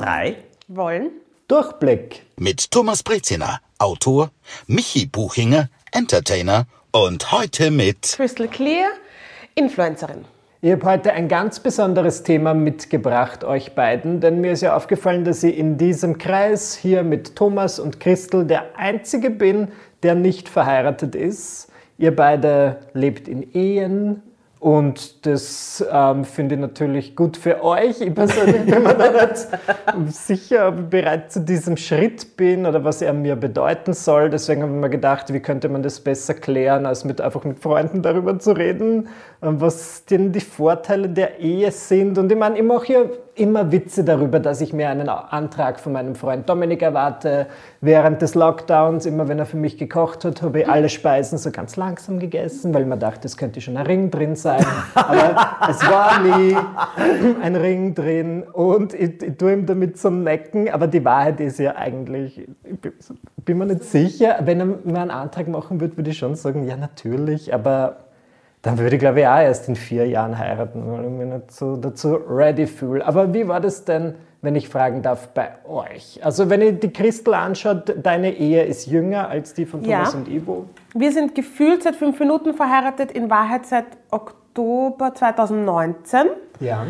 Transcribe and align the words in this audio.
drei 0.00 0.36
wollen 0.68 1.10
Durchblick. 1.46 2.22
Mit 2.38 2.70
Thomas 2.70 3.02
Breziner, 3.02 3.60
Autor, 3.78 4.30
Michi 4.66 5.04
Buchinger, 5.04 5.68
Entertainer 5.92 6.66
und 6.90 7.32
heute 7.32 7.70
mit 7.70 8.14
Crystal 8.16 8.48
Clear, 8.48 8.88
Influencerin. 9.56 10.24
Ich 10.62 10.72
habe 10.72 10.84
heute 10.86 11.12
ein 11.12 11.28
ganz 11.28 11.60
besonderes 11.60 12.22
Thema 12.22 12.54
mitgebracht, 12.54 13.44
euch 13.44 13.74
beiden, 13.74 14.20
denn 14.20 14.40
mir 14.40 14.52
ist 14.52 14.62
ja 14.62 14.74
aufgefallen, 14.74 15.24
dass 15.24 15.42
ich 15.42 15.58
in 15.58 15.76
diesem 15.76 16.16
Kreis 16.16 16.74
hier 16.74 17.02
mit 17.02 17.36
Thomas 17.36 17.78
und 17.78 18.00
Christel 18.00 18.46
der 18.46 18.78
Einzige 18.78 19.30
bin, 19.30 19.68
der 20.02 20.14
nicht 20.14 20.48
verheiratet 20.48 21.14
ist. 21.14 21.68
Ihr 21.98 22.16
beide 22.16 22.80
lebt 22.94 23.28
in 23.28 23.54
Ehen, 23.54 24.22
und 24.60 25.24
das 25.24 25.82
ähm, 25.90 26.26
finde 26.26 26.54
ich 26.54 26.60
natürlich 26.60 27.16
gut 27.16 27.38
für 27.38 27.64
euch. 27.64 28.02
Ich 28.02 28.14
persönlich 28.14 28.66
bin 28.66 28.82
mir 28.82 28.94
da 28.94 29.26
nicht 29.96 30.14
sicher, 30.14 30.68
ob 30.68 30.78
ich 30.80 30.84
bereit 30.84 31.32
zu 31.32 31.40
diesem 31.40 31.78
Schritt 31.78 32.36
bin 32.36 32.66
oder 32.66 32.84
was 32.84 33.00
er 33.00 33.14
mir 33.14 33.36
bedeuten 33.36 33.94
soll. 33.94 34.28
Deswegen 34.28 34.60
habe 34.60 34.72
ich 34.74 34.78
mir 34.78 34.90
gedacht, 34.90 35.32
wie 35.32 35.40
könnte 35.40 35.70
man 35.70 35.82
das 35.82 36.00
besser 36.00 36.34
klären, 36.34 36.84
als 36.84 37.06
mit 37.06 37.22
einfach 37.22 37.44
mit 37.44 37.58
Freunden 37.58 38.02
darüber 38.02 38.38
zu 38.38 38.52
reden, 38.52 39.08
was 39.42 40.04
denn 40.04 40.32
die 40.32 40.40
Vorteile 40.40 41.08
der 41.08 41.40
Ehe 41.40 41.70
sind. 41.70 42.18
Und 42.18 42.30
ich 42.30 42.36
meine, 42.36 42.58
ich 42.58 42.62
mache 42.62 42.86
hier 42.86 43.10
immer 43.34 43.72
Witze 43.72 44.04
darüber, 44.04 44.38
dass 44.38 44.60
ich 44.60 44.74
mir 44.74 44.90
einen 44.90 45.08
Antrag 45.08 45.80
von 45.80 45.94
meinem 45.94 46.14
Freund 46.14 46.46
Dominik 46.46 46.82
erwarte. 46.82 47.46
Während 47.80 48.20
des 48.20 48.34
Lockdowns, 48.34 49.06
immer 49.06 49.28
wenn 49.28 49.38
er 49.38 49.46
für 49.46 49.56
mich 49.56 49.78
gekocht 49.78 50.26
hat, 50.26 50.42
habe 50.42 50.60
ich 50.60 50.68
alle 50.68 50.90
Speisen 50.90 51.38
so 51.38 51.50
ganz 51.50 51.76
langsam 51.76 52.18
gegessen, 52.18 52.74
weil 52.74 52.84
man 52.84 53.00
dachte, 53.00 53.26
es 53.26 53.38
könnte 53.38 53.62
schon 53.62 53.78
ein 53.78 53.86
Ring 53.86 54.10
drin 54.10 54.36
sein. 54.36 54.64
Aber 54.94 55.56
es 55.70 55.80
war 55.88 56.20
nie 56.20 56.54
ein 57.42 57.56
Ring 57.56 57.94
drin 57.94 58.42
und 58.42 58.92
ich, 58.92 59.22
ich 59.22 59.38
tue 59.38 59.54
ihm 59.54 59.64
damit 59.64 59.98
zum 59.98 60.22
Necken. 60.22 60.68
Aber 60.68 60.86
die 60.86 61.02
Wahrheit 61.02 61.40
ist 61.40 61.58
ja 61.58 61.76
eigentlich, 61.76 62.46
ich 62.64 63.44
bin 63.44 63.56
mir 63.56 63.66
nicht 63.66 63.84
sicher, 63.84 64.36
wenn 64.44 64.60
er 64.60 64.66
mir 64.66 65.00
einen 65.00 65.10
Antrag 65.10 65.48
machen 65.48 65.80
würde, 65.80 65.96
würde 65.96 66.10
ich 66.10 66.18
schon 66.18 66.34
sagen, 66.34 66.66
ja 66.66 66.76
natürlich, 66.76 67.54
aber 67.54 68.09
dann 68.62 68.78
würde 68.78 68.96
ich 68.96 69.00
glaube 69.00 69.20
ich 69.20 69.26
auch 69.26 69.38
erst 69.38 69.68
in 69.68 69.76
vier 69.76 70.06
Jahren 70.06 70.38
heiraten, 70.38 70.82
weil 70.92 71.04
ich 71.04 71.10
mich 71.10 71.26
nicht 71.26 71.52
so 71.52 71.76
dazu 71.76 72.14
ready 72.28 72.66
fühle. 72.66 73.04
Aber 73.06 73.32
wie 73.32 73.48
war 73.48 73.60
das 73.60 73.84
denn, 73.84 74.14
wenn 74.42 74.54
ich 74.54 74.68
fragen 74.68 75.02
darf, 75.02 75.28
bei 75.28 75.50
euch? 75.68 76.20
Also 76.22 76.50
wenn 76.50 76.60
ihr 76.62 76.72
die 76.72 76.92
Christel 76.92 77.34
anschaut, 77.34 77.94
deine 78.02 78.32
Ehe 78.32 78.62
ist 78.64 78.86
jünger 78.86 79.28
als 79.28 79.54
die 79.54 79.64
von 79.66 79.82
Thomas 79.82 80.12
Ja. 80.12 80.18
und 80.18 80.28
Ivo. 80.28 80.66
Wir 80.94 81.12
sind 81.12 81.34
gefühlt 81.34 81.82
seit 81.82 81.96
fünf 81.96 82.18
Minuten 82.20 82.54
verheiratet, 82.54 83.12
in 83.12 83.30
Wahrheit 83.30 83.66
seit 83.66 83.86
Oktober 84.10 85.14
2019. 85.14 86.26
Ja. 86.60 86.84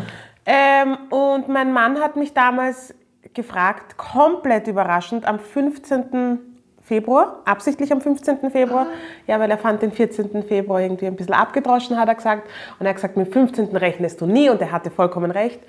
Ähm, 0.45 0.97
und 1.09 1.47
mein 1.47 1.71
Mann 1.71 1.99
hat 1.99 2.15
mich 2.15 2.33
damals 2.33 2.93
gefragt, 3.33 3.95
komplett 3.97 4.67
überraschend, 4.67 5.25
am 5.25 5.39
15. 5.39 6.39
Februar, 6.83 7.41
absichtlich 7.45 7.91
am 7.91 8.01
15. 8.01 8.49
Februar, 8.51 8.87
ja, 9.27 9.39
weil 9.39 9.49
er 9.51 9.57
fand 9.57 9.81
den 9.81 9.91
14. 9.91 10.43
Februar 10.43 10.81
irgendwie 10.81 11.07
ein 11.07 11.15
bisschen 11.15 11.33
abgedroschen, 11.33 11.97
hat 11.97 12.07
er 12.07 12.15
gesagt. 12.15 12.49
Und 12.79 12.85
er 12.85 12.89
hat 12.89 12.95
gesagt, 12.95 13.17
mit 13.17 13.31
15. 13.31 13.75
rechnest 13.75 14.19
du 14.21 14.25
nie 14.25 14.49
und 14.49 14.61
er 14.61 14.71
hatte 14.71 14.89
vollkommen 14.91 15.31
recht. 15.31 15.59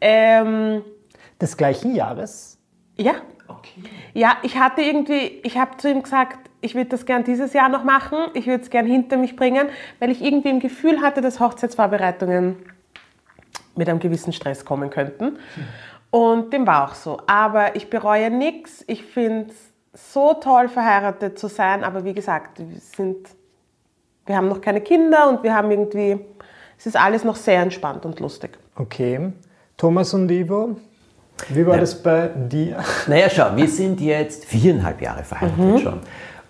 Ähm, 0.00 0.82
Des 1.40 1.56
gleichen 1.56 1.94
Jahres? 1.94 2.58
ja. 2.96 3.14
Ja, 4.12 4.36
ich 4.42 4.58
hatte 4.58 4.82
irgendwie, 4.82 5.40
ich 5.42 5.56
habe 5.56 5.76
zu 5.78 5.88
ihm 5.90 6.02
gesagt, 6.02 6.50
ich 6.60 6.74
würde 6.74 6.90
das 6.90 7.06
gern 7.06 7.24
dieses 7.24 7.54
Jahr 7.54 7.70
noch 7.70 7.82
machen, 7.82 8.18
ich 8.34 8.46
würde 8.46 8.62
es 8.62 8.68
gern 8.68 8.84
hinter 8.84 9.16
mich 9.16 9.36
bringen, 9.36 9.68
weil 10.00 10.10
ich 10.10 10.22
irgendwie 10.22 10.50
im 10.50 10.60
Gefühl 10.60 11.00
hatte, 11.00 11.22
dass 11.22 11.40
Hochzeitsvorbereitungen 11.40 12.56
mit 13.74 13.88
einem 13.88 14.00
gewissen 14.00 14.32
Stress 14.32 14.64
kommen 14.64 14.90
könnten. 14.90 15.38
Und 16.10 16.52
dem 16.52 16.66
war 16.66 16.90
auch 16.90 16.94
so. 16.94 17.20
Aber 17.26 17.76
ich 17.76 17.90
bereue 17.90 18.30
nichts. 18.30 18.84
Ich 18.86 19.04
finde 19.04 19.50
es 19.50 19.67
so 20.12 20.34
toll, 20.34 20.68
verheiratet 20.68 21.38
zu 21.38 21.48
sein. 21.48 21.84
Aber 21.84 22.04
wie 22.04 22.12
gesagt, 22.12 22.58
wir, 22.58 22.80
sind, 22.80 23.28
wir 24.26 24.36
haben 24.36 24.48
noch 24.48 24.60
keine 24.60 24.80
Kinder 24.80 25.28
und 25.28 25.42
wir 25.42 25.54
haben 25.54 25.70
irgendwie, 25.70 26.18
es 26.78 26.86
ist 26.86 26.96
alles 26.96 27.24
noch 27.24 27.36
sehr 27.36 27.62
entspannt 27.62 28.04
und 28.04 28.20
lustig. 28.20 28.58
Okay. 28.76 29.32
Thomas 29.76 30.12
und 30.14 30.30
Ivo, 30.30 30.76
wie 31.50 31.66
war 31.66 31.78
das 31.78 32.02
bei 32.02 32.28
dir? 32.28 32.82
Naja, 33.06 33.30
schau, 33.30 33.56
wir 33.56 33.68
sind 33.68 34.00
jetzt 34.00 34.44
viereinhalb 34.44 35.00
Jahre 35.00 35.22
verheiratet 35.22 35.80
schon. 35.80 36.00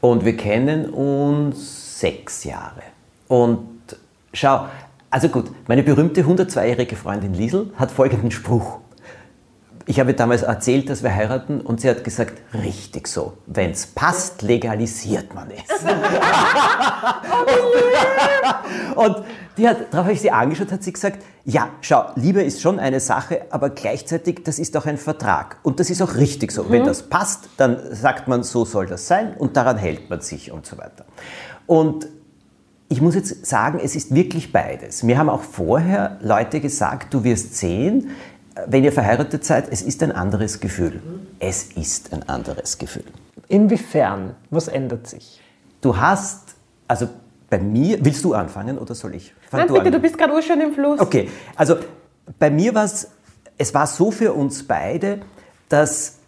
Und 0.01 0.25
wir 0.25 0.37
kennen 0.37 0.91
uns 0.91 2.01
sechs 2.01 2.45
Jahre. 2.45 2.83
Und 3.27 3.67
schau, 4.33 4.67
also 5.11 5.29
gut, 5.29 5.51
meine 5.67 5.83
berühmte 5.83 6.23
102-jährige 6.23 6.97
Freundin 6.97 7.35
Liesel 7.35 7.71
hat 7.77 7.91
folgenden 7.91 8.31
Spruch. 8.31 8.81
Ich 9.89 9.99
habe 9.99 10.13
damals 10.13 10.43
erzählt, 10.43 10.91
dass 10.91 11.03
wir 11.03 11.15
heiraten 11.15 11.63
und 11.63 11.81
sie 11.81 11.89
hat 11.89 12.05
gesagt, 12.05 12.43
richtig 12.53 13.09
so. 13.09 13.39
Wenn 13.47 13.71
es 13.71 13.87
passt, 13.87 14.43
legalisiert 14.43 15.35
man 15.35 15.51
es. 15.51 15.63
und 18.95 19.17
die 19.57 19.67
hat, 19.67 19.79
darauf 19.91 20.05
habe 20.05 20.13
ich 20.13 20.21
sie 20.21 20.31
angeschaut, 20.31 20.71
hat 20.73 20.83
sie 20.83 20.93
gesagt, 20.93 21.25
ja, 21.47 21.71
schau, 21.81 22.05
Liebe 22.17 22.43
ist 22.43 22.61
schon 22.61 22.79
eine 22.79 23.01
Sache, 23.01 23.47
aber 23.49 23.71
gleichzeitig, 23.71 24.45
das 24.45 24.59
ist 24.59 24.77
auch 24.77 24.85
ein 24.85 24.99
Vertrag. 24.99 25.57
Und 25.63 25.81
das 25.81 25.89
ist 25.89 26.03
auch 26.03 26.17
richtig 26.17 26.53
so. 26.53 26.69
Wenn 26.69 26.85
das 26.85 27.05
passt, 27.05 27.49
dann 27.57 27.79
sagt 27.91 28.29
man, 28.29 28.43
so 28.43 28.67
soll 28.67 28.85
das 28.85 29.09
sein 29.09 29.33
und 29.39 29.57
daran 29.57 29.79
hält 29.79 30.11
man 30.11 30.21
sich 30.21 30.53
und 30.53 30.67
so 30.67 30.77
weiter. 30.77 31.07
Und 31.67 32.09
ich 32.91 33.01
muss 33.01 33.15
jetzt 33.15 33.47
sagen, 33.47 33.81
es 33.83 33.97
ist 33.97 34.15
wirklich 34.15 34.53
beides. 34.53 35.03
Mir 35.03 35.17
haben 35.17 35.31
auch 35.31 35.43
vorher 35.43 36.19
Leute 36.21 36.61
gesagt, 36.61 37.15
du 37.15 37.25
wirst 37.25 37.55
sehen, 37.57 38.11
wenn 38.67 38.85
ihr 38.85 38.93
verheiratet 38.93 39.45
seid, 39.45 39.69
es 39.71 39.83
ist 39.83 40.03
ein 40.03 40.13
anderes 40.13 40.61
Gefühl. 40.61 41.01
Es 41.39 41.65
ist 41.73 42.13
ein 42.13 42.29
anderes 42.29 42.79
Gefühl. 42.79 43.05
Inwiefern? 43.49 44.35
Was 44.51 44.69
ändert 44.69 45.07
sich? 45.07 45.41
Du 45.81 45.97
hast, 45.97 46.55
also 46.87 47.09
bei 47.49 47.59
mir, 47.59 48.05
willst 48.05 48.25
du 48.25 48.35
anfangen 48.35 48.79
oder 48.79 48.95
soll 48.95 49.15
ich? 49.15 49.35
Fang 49.49 49.61
Nein, 49.61 49.69
du 49.69 49.75
bitte, 49.75 49.87
an. 49.87 49.93
du 49.93 50.01
bist 50.01 50.19
gerade 50.19 50.33
urschön 50.33 50.61
im 50.61 50.73
Fluss. 50.73 51.01
Okay, 51.01 51.31
also 51.57 51.77
bei 52.39 52.51
mir 52.51 52.75
war 52.75 52.85
es, 52.85 53.09
es 53.57 53.73
war 53.73 53.87
so 53.87 54.11
für 54.11 54.33
uns 54.33 54.67
beide, 54.67 55.21
dass 55.69 56.19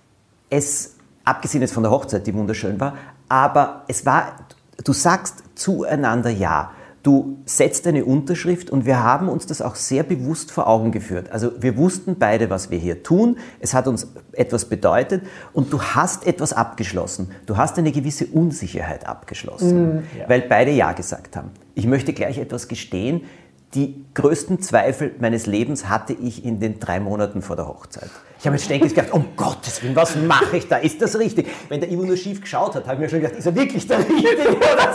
es, 0.49 0.95
abgesehen 1.25 1.61
jetzt 1.61 1.73
von 1.75 1.83
der 1.83 1.93
Hochzeit, 1.93 2.27
die 2.27 2.35
wunderschön 2.35 2.81
war, 2.81 2.97
aber 3.29 3.85
es 3.89 4.07
war, 4.07 4.37
du 4.83 4.93
sagst 4.93 5.45
zueinander 5.55 6.31
Ja. 6.31 6.73
Du 7.03 7.39
setzt 7.47 7.87
eine 7.87 8.05
Unterschrift 8.05 8.69
und 8.69 8.85
wir 8.85 9.03
haben 9.03 9.31
uns 9.31 9.47
das 9.47 9.63
auch 9.63 9.75
sehr 9.75 10.03
bewusst 10.03 10.51
vor 10.51 10.67
Augen 10.67 10.93
geführt. 10.93 11.33
Also 11.33 11.51
wir 11.59 11.79
wussten 11.79 12.17
beide, 12.19 12.51
was 12.51 12.71
wir 12.71 12.79
hier 12.79 13.03
tun. 13.03 13.39
Es 13.59 13.73
hat 13.73 13.87
uns 13.89 14.09
etwas 14.33 14.67
bedeutet 14.67 15.23
und 15.55 15.73
du 15.73 15.81
hast 15.81 16.27
etwas 16.27 16.53
abgeschlossen. 16.53 17.31
Du 17.47 17.57
hast 17.57 17.79
eine 17.79 17.91
gewisse 17.91 18.27
Unsicherheit 18.27 19.07
abgeschlossen, 19.07 20.05
weil 20.29 20.43
beide 20.43 20.73
Ja 20.73 20.93
gesagt 20.93 21.37
haben. 21.37 21.51
Ich 21.75 21.87
möchte 21.87 22.13
gleich 22.13 22.37
etwas 22.37 22.69
gestehen. 22.69 23.23
Die 23.75 24.05
größten 24.15 24.61
Zweifel 24.61 25.15
meines 25.21 25.47
Lebens 25.47 25.89
hatte 25.89 26.13
ich 26.13 26.45
in 26.45 26.59
den 26.59 26.81
drei 26.81 26.99
Monaten 26.99 27.41
vor 27.41 27.55
der 27.55 27.69
Hochzeit. 27.69 28.11
Ich 28.41 28.45
habe 28.45 28.55
mir 28.55 28.59
ständig 28.59 28.97
gedacht, 28.97 29.13
um 29.13 29.37
Gottes 29.37 29.81
Willen, 29.85 29.95
was 29.95 30.17
mache 30.17 30.57
ich 30.57 30.67
da? 30.67 30.79
Ist 30.79 31.01
das 31.01 31.17
richtig? 31.17 31.47
Wenn 31.69 31.81
der 31.81 31.89
Ivo 31.89 32.03
nur 32.03 32.17
schief 32.17 32.41
geschaut 32.41 32.75
hat, 32.75 32.89
habe 32.89 32.95
ich 32.95 33.01
mir 33.01 33.09
schon 33.09 33.21
gedacht, 33.21 33.39
ist 33.39 33.47
er 33.47 33.55
wirklich 33.55 33.87
der 33.87 34.01
Richtige? 34.01 34.37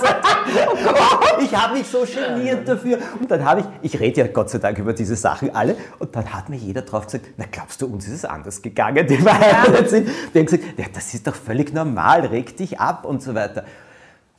So? 0.01 0.07
Oh 0.57 1.41
ich 1.41 1.55
habe 1.55 1.77
mich 1.77 1.87
so 1.87 2.05
geniert 2.05 2.67
dafür. 2.67 2.99
Und 3.19 3.29
dann 3.29 3.43
habe 3.43 3.61
ich, 3.81 3.93
ich 3.93 3.99
rede 3.99 4.21
ja 4.21 4.27
Gott 4.27 4.49
sei 4.49 4.59
Dank 4.59 4.77
über 4.77 4.93
diese 4.93 5.15
Sachen 5.15 5.53
alle, 5.53 5.75
und 5.99 6.15
dann 6.15 6.33
hat 6.33 6.49
mir 6.49 6.55
jeder 6.55 6.81
drauf 6.83 7.05
gesagt, 7.05 7.25
na 7.37 7.45
glaubst 7.49 7.81
du, 7.81 7.87
uns 7.87 8.07
ist 8.07 8.13
es 8.13 8.25
anders 8.25 8.61
gegangen, 8.61 9.05
die 9.07 9.17
verheiratet 9.17 9.89
sind? 9.89 10.09
Die 10.33 10.39
haben 10.39 10.45
gesagt, 10.45 10.63
ja, 10.77 10.85
das 10.93 11.13
ist 11.13 11.27
doch 11.27 11.35
völlig 11.35 11.73
normal, 11.73 12.25
reg 12.27 12.55
dich 12.57 12.79
ab 12.79 13.05
und 13.05 13.21
so 13.21 13.35
weiter. 13.35 13.65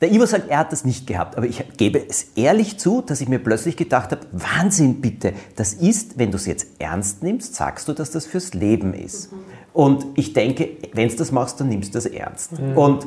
Der 0.02 0.12
Ivo 0.12 0.26
sagt, 0.26 0.50
er 0.50 0.58
hat 0.58 0.72
das 0.72 0.84
nicht 0.84 1.06
gehabt, 1.06 1.38
aber 1.38 1.46
ich 1.46 1.64
gebe 1.78 2.06
es 2.06 2.32
ehrlich 2.36 2.78
zu, 2.78 3.00
dass 3.00 3.22
ich 3.22 3.28
mir 3.28 3.38
plötzlich 3.38 3.78
gedacht 3.78 4.10
habe, 4.10 4.26
Wahnsinn 4.32 5.00
bitte, 5.00 5.32
das 5.56 5.72
ist, 5.72 6.18
wenn 6.18 6.30
du 6.30 6.36
es 6.36 6.44
jetzt 6.44 6.66
ernst 6.78 7.22
nimmst, 7.22 7.54
sagst 7.54 7.88
du, 7.88 7.94
dass 7.94 8.10
das 8.10 8.26
fürs 8.26 8.52
Leben 8.52 8.92
ist. 8.92 9.30
Und 9.72 10.06
ich 10.14 10.34
denke, 10.34 10.68
wenn 10.92 11.08
du 11.08 11.16
das 11.16 11.32
machst, 11.32 11.60
dann 11.60 11.70
nimmst 11.70 11.94
du 11.94 11.98
das 11.98 12.06
ernst. 12.06 12.52
Und 12.74 13.06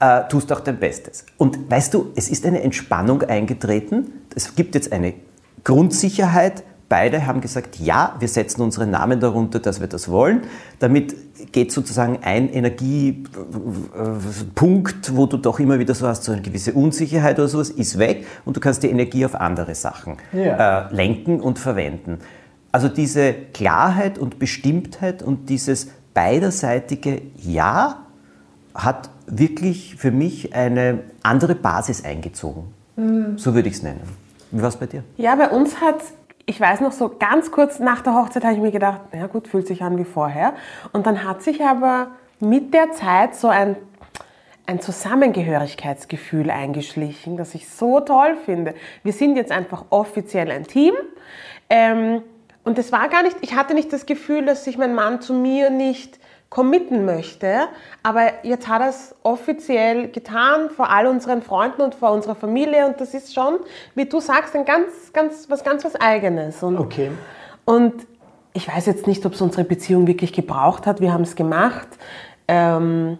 äh, 0.00 0.28
tust 0.28 0.52
auch 0.52 0.60
dein 0.60 0.78
Bestes. 0.78 1.24
Und 1.38 1.70
weißt 1.70 1.94
du, 1.94 2.12
es 2.14 2.28
ist 2.28 2.44
eine 2.44 2.62
Entspannung 2.62 3.22
eingetreten. 3.22 4.12
Es 4.34 4.54
gibt 4.54 4.74
jetzt 4.74 4.92
eine 4.92 5.14
Grundsicherheit. 5.64 6.62
Beide 6.88 7.26
haben 7.26 7.42
gesagt, 7.42 7.76
ja, 7.78 8.16
wir 8.18 8.28
setzen 8.28 8.62
unseren 8.62 8.90
Namen 8.90 9.20
darunter, 9.20 9.58
dass 9.58 9.80
wir 9.80 9.88
das 9.88 10.08
wollen. 10.08 10.44
Damit 10.78 11.14
geht 11.52 11.70
sozusagen 11.70 12.20
ein 12.22 12.48
Energiepunkt, 12.50 15.14
wo 15.16 15.26
du 15.26 15.36
doch 15.36 15.60
immer 15.60 15.78
wieder 15.78 15.94
so 15.94 16.06
hast, 16.06 16.24
so 16.24 16.32
eine 16.32 16.42
gewisse 16.42 16.72
Unsicherheit 16.72 17.38
oder 17.38 17.48
sowas, 17.48 17.70
ist 17.70 17.98
weg 17.98 18.26
und 18.44 18.56
du 18.56 18.60
kannst 18.60 18.82
die 18.82 18.90
Energie 18.90 19.24
auf 19.24 19.34
andere 19.34 19.74
Sachen 19.74 20.16
Ja. 20.32 20.88
äh, 20.88 20.94
lenken 20.94 21.40
und 21.40 21.58
verwenden. 21.58 22.18
Also 22.72 22.88
diese 22.88 23.32
Klarheit 23.54 24.18
und 24.18 24.38
Bestimmtheit 24.38 25.22
und 25.22 25.48
dieses 25.48 25.88
beiderseitige 26.14 27.22
Ja 27.36 28.00
hat 28.74 29.10
wirklich 29.26 29.96
für 29.96 30.10
mich 30.10 30.54
eine 30.54 31.00
andere 31.22 31.54
Basis 31.54 32.04
eingezogen. 32.04 32.64
So 33.36 33.54
würde 33.54 33.68
ich 33.68 33.76
es 33.76 33.82
nennen. 33.82 34.00
Wie 34.50 34.60
war 34.62 34.68
es 34.70 34.76
bei 34.76 34.86
dir? 34.86 35.04
Ja, 35.16 35.36
bei 35.36 35.48
uns 35.50 35.80
hat 35.80 35.96
ich 36.48 36.58
weiß 36.58 36.80
noch 36.80 36.92
so 36.92 37.10
ganz 37.10 37.50
kurz 37.50 37.78
nach 37.78 38.00
der 38.00 38.14
Hochzeit 38.14 38.42
habe 38.42 38.54
ich 38.54 38.60
mir 38.60 38.70
gedacht, 38.70 39.02
ja 39.12 39.26
gut, 39.26 39.48
fühlt 39.48 39.66
sich 39.66 39.82
an 39.82 39.98
wie 39.98 40.04
vorher. 40.04 40.54
Und 40.92 41.06
dann 41.06 41.22
hat 41.22 41.42
sich 41.42 41.62
aber 41.62 42.12
mit 42.40 42.72
der 42.72 42.90
Zeit 42.92 43.34
so 43.34 43.48
ein, 43.48 43.76
ein 44.64 44.80
Zusammengehörigkeitsgefühl 44.80 46.50
eingeschlichen, 46.50 47.36
das 47.36 47.54
ich 47.54 47.68
so 47.68 48.00
toll 48.00 48.38
finde. 48.46 48.74
Wir 49.02 49.12
sind 49.12 49.36
jetzt 49.36 49.52
einfach 49.52 49.84
offiziell 49.90 50.50
ein 50.50 50.64
Team. 50.64 50.94
Ähm, 51.68 52.22
und 52.64 52.78
es 52.78 52.92
war 52.92 53.10
gar 53.10 53.22
nicht, 53.22 53.36
ich 53.42 53.54
hatte 53.54 53.74
nicht 53.74 53.92
das 53.92 54.06
Gefühl, 54.06 54.46
dass 54.46 54.64
sich 54.64 54.78
mein 54.78 54.94
Mann 54.94 55.20
zu 55.20 55.34
mir 55.34 55.68
nicht 55.68 56.18
committen 56.50 57.04
möchte. 57.04 57.68
Aber 58.02 58.44
jetzt 58.44 58.68
hat 58.68 58.80
er 58.80 58.88
es 58.88 59.14
offiziell 59.22 60.08
getan 60.08 60.70
vor 60.70 60.90
all 60.90 61.06
unseren 61.06 61.42
Freunden 61.42 61.82
und 61.82 61.94
vor 61.94 62.12
unserer 62.12 62.34
Familie. 62.34 62.86
Und 62.86 63.00
das 63.00 63.14
ist 63.14 63.34
schon, 63.34 63.56
wie 63.94 64.06
du 64.06 64.20
sagst, 64.20 64.56
ein 64.56 64.64
ganz, 64.64 65.12
ganz, 65.12 65.50
was 65.50 65.62
ganz 65.64 65.84
was 65.84 65.94
Eigenes. 65.96 66.62
Und, 66.62 66.78
Okay. 66.78 67.10
und 67.64 68.06
ich 68.54 68.66
weiß 68.66 68.86
jetzt 68.86 69.06
nicht, 69.06 69.24
ob 69.26 69.34
es 69.34 69.40
unsere 69.40 69.64
Beziehung 69.64 70.06
wirklich 70.06 70.32
gebraucht 70.32 70.86
hat. 70.86 71.00
Wir 71.00 71.12
haben 71.12 71.22
es 71.22 71.36
gemacht. 71.36 71.88
Ähm, 72.48 73.18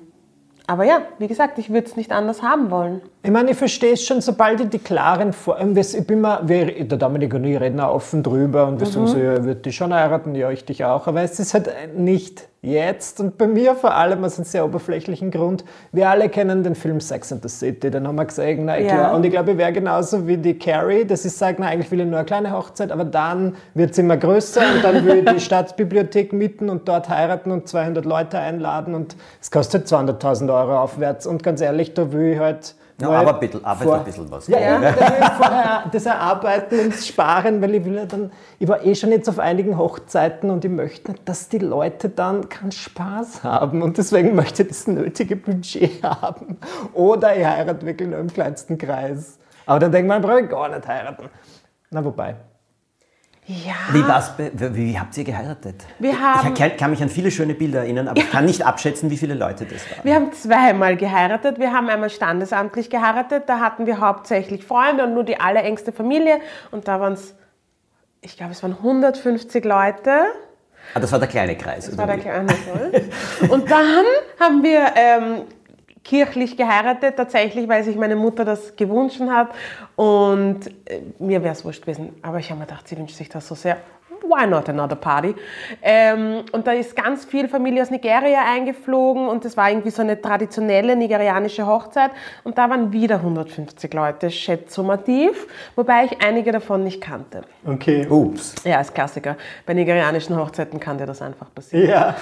aber 0.67 0.85
ja, 0.85 1.03
wie 1.19 1.29
gesagt, 1.29 1.59
ich 1.59 1.71
würde 1.71 1.87
es 1.87 1.97
nicht 1.97 2.13
anders 2.13 2.43
haben 2.43 2.71
wollen. 2.71 3.03
Ich 3.21 3.33
meine, 3.33 3.51
ich 3.51 3.57
verstehe 3.57 3.95
es 3.95 4.05
schon, 4.05 4.21
sobald 4.21 4.61
ich 4.61 4.69
die 4.69 4.79
klaren 4.79 5.35
das- 5.75 5.93
Ich 5.95 6.07
bin 6.07 6.21
mal, 6.21 6.41
wir, 6.49 6.85
der 6.85 6.99
Dominik 6.99 7.35
und 7.35 7.45
ich 7.45 7.61
reden 7.61 7.81
auch 7.81 7.95
offen 7.97 8.23
drüber 8.23 8.67
und 8.69 8.79
wir 8.79 8.87
sagen 8.87 9.09
so, 9.09 9.19
ja, 9.19 9.35
ich 9.35 9.43
würde 9.43 9.61
dich 9.61 9.75
schon 9.75 9.93
heiraten, 9.93 10.37
ja, 10.37 10.51
ich 10.51 10.65
dich 10.65 10.85
auch. 10.85 11.07
Aber 11.09 11.21
es 11.23 11.39
ist 11.41 11.53
halt 11.53 11.69
nicht 11.97 12.47
jetzt 12.63 13.19
und 13.21 13.37
bei 13.37 13.49
mir 13.49 13.75
vor 13.75 13.93
allem 13.95 14.23
aus 14.25 14.39
einem 14.39 14.45
sehr 14.45 14.65
oberflächlichen 14.65 15.33
Grund. 15.33 15.65
Wir 15.91 16.09
alle 16.09 16.29
kennen 16.29 16.63
den 16.63 16.77
Film 16.77 17.01
Sex 17.01 17.33
and 17.33 17.43
the 17.43 17.49
City, 17.49 17.91
den 17.91 18.07
haben 18.07 18.15
wir 18.17 18.25
gesehen, 18.25 18.65
na 18.67 18.79
Ja. 18.79 18.87
klar. 18.87 19.15
Und 19.17 19.25
ich 19.25 19.33
glaube, 19.33 19.51
ich 19.53 19.59
wäre 19.59 19.73
genauso 19.73 20.27
wie 20.29 20.37
die 20.37 20.57
Carrie, 20.57 21.05
dass 21.05 21.25
ich 21.25 21.33
sage, 21.33 21.57
na, 21.59 21.67
eigentlich 21.67 21.91
will 21.91 22.01
ich 22.01 22.07
nur 22.07 22.19
eine 22.19 22.25
kleine 22.27 22.53
Hochzeit, 22.53 22.93
aber 22.93 23.05
dann 23.05 23.57
wird 23.75 23.91
es 23.91 23.99
immer 23.99 24.17
größer 24.17 24.61
und 24.77 24.85
dann 24.85 25.05
will 25.05 25.19
ich 25.19 25.35
die 25.35 25.41
Staatsbibliothek 25.41 26.33
mieten 26.33 26.71
und 26.71 26.89
dort 26.89 27.09
heiraten 27.09 27.51
und 27.51 27.69
200 27.69 28.05
Leute 28.05 28.39
einladen 28.39 28.95
und 28.95 29.17
es 29.43 29.51
kostet 29.51 29.87
200.000 29.89 30.53
Euro 30.53 30.79
aufwärts. 30.79 31.27
Und 31.27 31.43
ganz 31.43 31.61
ehrlich, 31.61 31.95
da 31.95 32.13
will 32.13 32.33
ich 32.35 32.39
halt 32.39 32.75
Ja, 33.01 33.11
aber 33.11 33.35
ein 33.35 33.41
bisschen, 33.41 33.65
arbeite 33.65 33.95
ein 33.95 34.05
bisschen 34.05 34.31
was. 34.31 34.49
Ja, 34.49 34.59
ja. 34.59 34.93
Vorher 35.37 35.85
das 35.93 36.05
erarbeiten 36.05 36.81
und 36.81 36.95
sparen, 36.95 37.63
weil 37.63 37.77
ich 37.77 37.85
will 37.85 37.95
ja 37.95 38.07
dann, 38.07 38.33
ich 38.59 38.67
war 38.67 38.85
eh 38.85 38.95
schon 38.97 39.13
jetzt 39.13 39.29
auf 39.29 39.39
einigen 39.39 39.79
Hochzeiten 39.79 40.51
und 40.51 40.65
ich 40.65 40.71
möchte 40.71 41.15
dass 41.25 41.49
die 41.49 41.59
Leute 41.59 42.09
dann 42.09 42.49
keinen 42.49 42.73
Spaß 42.73 43.45
haben 43.45 43.83
und 43.83 43.99
deswegen 43.99 44.35
möchte 44.35 44.63
ich 44.63 44.69
das 44.69 44.89
nötige 44.89 45.37
Budget 45.37 46.03
haben. 46.03 46.59
Oder 46.93 47.37
ich 47.37 47.47
heirate 47.47 47.87
wirklich 47.87 48.09
nur 48.09 48.19
im 48.19 48.33
kleinsten 48.33 48.77
Kreis. 48.79 49.39
Aber 49.67 49.79
dann 49.79 49.93
denkt 49.93 50.09
man, 50.09 50.21
brauche 50.21 50.41
ich 50.41 50.49
gar 50.49 50.69
nicht 50.69 50.89
heiraten. 50.89 51.29
Na, 51.91 52.05
wobei. 52.05 52.35
Ja. 53.51 53.73
Wie, 53.93 54.07
war's 54.07 54.35
wie, 54.37 54.75
wie 54.77 55.01
habt 55.01 55.17
ihr 55.17 55.25
geheiratet? 55.25 55.77
Wir 55.99 56.21
haben- 56.21 56.53
ich 56.55 56.77
kann, 56.77 56.91
mich 56.91 57.03
an 57.03 57.09
viele 57.09 57.31
schöne 57.31 57.55
Bilder 57.55 57.79
erinnern, 57.81 58.09
aber 58.09 58.21
ich 58.21 58.31
kann 58.31 58.45
nicht 58.45 58.65
abschätzen, 58.67 59.09
wie 59.11 59.17
viele 59.17 59.33
Leute 59.33 59.65
das 59.65 59.91
waren. 59.91 60.05
Wir 60.05 60.15
haben 60.17 60.33
zweimal 60.35 60.97
geheiratet. 60.99 61.59
Wir 61.59 61.73
haben 61.73 61.89
einmal 61.89 62.11
standesamtlich 62.11 62.91
geheiratet. 62.91 63.45
Da 63.47 63.61
hatten 63.61 63.87
wir 63.87 64.01
hauptsächlich 64.01 64.67
Freunde 64.67 65.05
und 65.05 65.15
nur 65.15 65.25
die 65.25 65.41
allerengste 65.41 65.93
Familie. 65.93 66.41
Und 66.73 66.89
da 66.89 67.01
waren 67.01 67.15
es, 67.15 67.35
ich 68.21 68.37
glaube, 68.37 68.53
es 68.53 68.63
waren 68.63 68.73
150 68.77 69.65
Leute. 69.65 70.25
Ah, 70.93 71.01
das 71.01 71.11
war 71.11 71.19
der 71.19 71.29
kleine 71.29 71.57
Kreis. 71.57 71.87
Das 71.87 71.97
war 71.97 72.07
der 72.07 72.19
kleine 72.19 72.49
Soll. 72.51 73.49
Und 73.51 73.71
dann 73.71 74.05
haben 74.39 74.63
wir 74.63 74.93
ähm, 74.95 75.43
kirchlich 76.05 76.57
geheiratet, 76.57 77.17
tatsächlich, 77.17 77.69
weil 77.69 77.85
sich 77.85 77.97
meine 77.97 78.17
Mutter 78.17 78.45
das 78.45 78.77
gewünscht 78.77 79.21
hat. 79.21 79.51
Und 79.97 80.67
äh, 80.87 81.01
mir 81.19 81.43
wäre 81.43 81.53
es 81.53 81.65
wurscht 81.65 81.83
gewesen. 81.83 82.15
Aber 82.23 82.39
ich 82.39 82.51
habe 82.51 82.61
mir 82.61 82.67
gedacht, 82.67 82.89
sie 82.89 82.97
wünscht 82.97 83.17
sich 83.17 83.29
das 83.29 83.47
so 83.47 83.55
sehr. 83.55 83.79
Why 84.23 84.47
not 84.47 84.69
another 84.69 84.97
party? 84.97 85.35
Ähm, 85.83 86.45
und 86.53 86.67
da 86.67 86.73
ist 86.73 86.97
ganz 86.97 87.25
viel 87.25 87.49
Familie 87.49 87.83
aus 87.83 87.91
Nigeria 87.91 88.41
eingeflogen 88.45 89.29
und 89.29 89.45
das 89.45 89.57
war 89.57 89.71
irgendwie 89.71 89.91
so 89.91 90.03
eine 90.03 90.21
traditionelle 90.21 90.97
nigerianische 90.97 91.67
Hochzeit. 91.67 92.11
Und 92.45 92.59
da 92.59 92.69
waren 92.71 92.93
wieder 92.93 93.17
150 93.17 93.93
Leute, 93.95 94.31
schätzumativ, 94.31 95.47
wobei 95.77 96.05
ich 96.05 96.23
einige 96.23 96.53
davon 96.53 96.85
nicht 96.85 97.01
kannte. 97.01 97.43
Okay. 97.67 98.07
Ups. 98.09 98.55
Ja, 98.65 98.79
als 98.79 98.93
Klassiker. 98.93 99.37
Bei 99.67 99.75
nigerianischen 99.75 100.37
Hochzeiten 100.37 100.81
kann 100.81 100.99
dir 100.99 101.07
das 101.07 101.23
einfach 101.23 101.53
passieren. 101.55 101.89
Ja. 101.89 102.17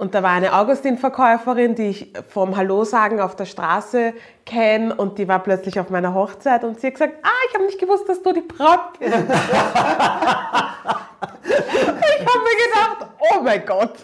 Und 0.00 0.14
da 0.14 0.22
war 0.22 0.30
eine 0.30 0.54
Augustin-Verkäuferin, 0.54 1.74
die 1.74 1.88
ich 1.88 2.12
vom 2.28 2.56
Hallo 2.56 2.84
sagen 2.84 3.20
auf 3.20 3.36
der 3.36 3.44
Straße 3.44 4.14
kenne 4.46 4.94
und 4.94 5.18
die 5.18 5.28
war 5.28 5.40
plötzlich 5.40 5.78
auf 5.78 5.90
meiner 5.90 6.14
Hochzeit 6.14 6.64
und 6.64 6.80
sie 6.80 6.86
hat 6.86 6.94
gesagt, 6.94 7.14
ah, 7.22 7.28
ich 7.48 7.54
habe 7.54 7.66
nicht 7.66 7.78
gewusst, 7.78 8.08
dass 8.08 8.22
du 8.22 8.32
die 8.32 8.40
Braut 8.40 8.98
bist. 8.98 9.14
ich 11.22 12.26
habe 12.26 12.38
mir 12.44 12.56
gedacht, 12.66 13.10
oh 13.18 13.42
mein 13.42 13.64
Gott. 13.64 13.94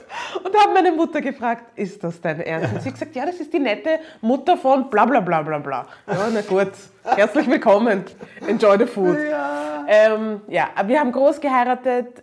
Und 0.43 0.57
habe 0.57 0.73
meine 0.75 0.93
Mutter 0.93 1.21
gefragt, 1.21 1.65
ist 1.77 2.03
das 2.03 2.21
dein 2.21 2.41
Ernst? 2.41 2.75
Und 2.75 2.83
sie 2.83 2.89
hat 2.89 2.95
gesagt, 2.95 3.17
ja, 3.17 3.27
das 3.27 3.37
ist 3.37 3.53
die 3.53 3.59
nette 3.59 4.01
Mutter 4.21 4.57
von 4.57 4.91
bla 4.91 5.05
bla 5.05 5.21
bla 5.21 5.43
bla 5.43 5.59
bla. 5.59 5.87
Ja, 6.07 6.29
na 6.33 6.41
gut, 6.43 6.73
herzlich 7.05 7.49
willkommen. 7.49 8.05
Enjoy 8.47 8.79
the 8.79 8.87
food. 8.87 9.19
Ja, 9.19 9.85
ähm, 9.89 10.43
ja 10.49 10.69
wir 10.85 11.01
haben 11.01 11.13
groß 11.13 11.41
geheiratet. 11.41 12.23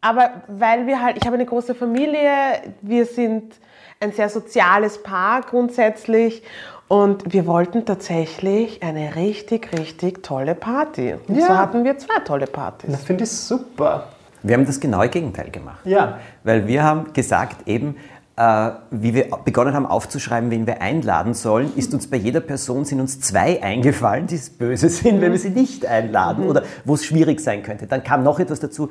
Aber 0.00 0.42
weil 0.48 0.86
wir 0.86 1.02
halt, 1.02 1.18
ich 1.18 1.26
habe 1.26 1.34
eine 1.34 1.44
große 1.44 1.74
Familie, 1.74 2.32
wir 2.80 3.04
sind 3.04 3.54
ein 4.00 4.12
sehr 4.12 4.30
soziales 4.30 5.02
Paar 5.02 5.42
grundsätzlich 5.42 6.42
und 6.90 7.32
wir 7.32 7.46
wollten 7.46 7.84
tatsächlich 7.86 8.82
eine 8.82 9.14
richtig, 9.14 9.70
richtig 9.78 10.24
tolle 10.24 10.56
Party. 10.56 11.14
Und 11.28 11.36
Ja. 11.36 11.46
so 11.46 11.56
hatten 11.56 11.84
wir 11.84 11.96
zwei 11.98 12.18
tolle 12.24 12.46
Partys. 12.48 12.90
Das 12.90 13.04
finde 13.04 13.22
ich 13.22 13.30
super. 13.30 14.08
Wir 14.42 14.56
haben 14.56 14.66
das 14.66 14.80
genaue 14.80 15.08
Gegenteil 15.08 15.50
gemacht. 15.50 15.78
Ja. 15.86 16.18
Weil 16.42 16.66
wir 16.66 16.82
haben 16.82 17.12
gesagt, 17.12 17.68
eben, 17.68 17.94
wie 18.90 19.12
wir 19.12 19.26
begonnen 19.44 19.74
haben 19.74 19.84
aufzuschreiben, 19.84 20.50
wen 20.50 20.66
wir 20.66 20.80
einladen 20.80 21.34
sollen, 21.34 21.74
ist 21.76 21.92
uns 21.92 22.06
bei 22.06 22.16
jeder 22.16 22.40
Person 22.40 22.86
sind 22.86 22.98
uns 22.98 23.20
zwei 23.20 23.62
eingefallen, 23.62 24.28
die 24.28 24.36
es 24.36 24.48
böse 24.48 24.88
sind, 24.88 25.20
wenn 25.20 25.32
wir 25.32 25.38
sie 25.38 25.50
nicht 25.50 25.84
einladen 25.84 26.44
oder 26.46 26.62
wo 26.86 26.94
es 26.94 27.04
schwierig 27.04 27.40
sein 27.40 27.62
könnte. 27.62 27.86
Dann 27.86 28.02
kam 28.02 28.22
noch 28.22 28.40
etwas 28.40 28.58
dazu. 28.60 28.88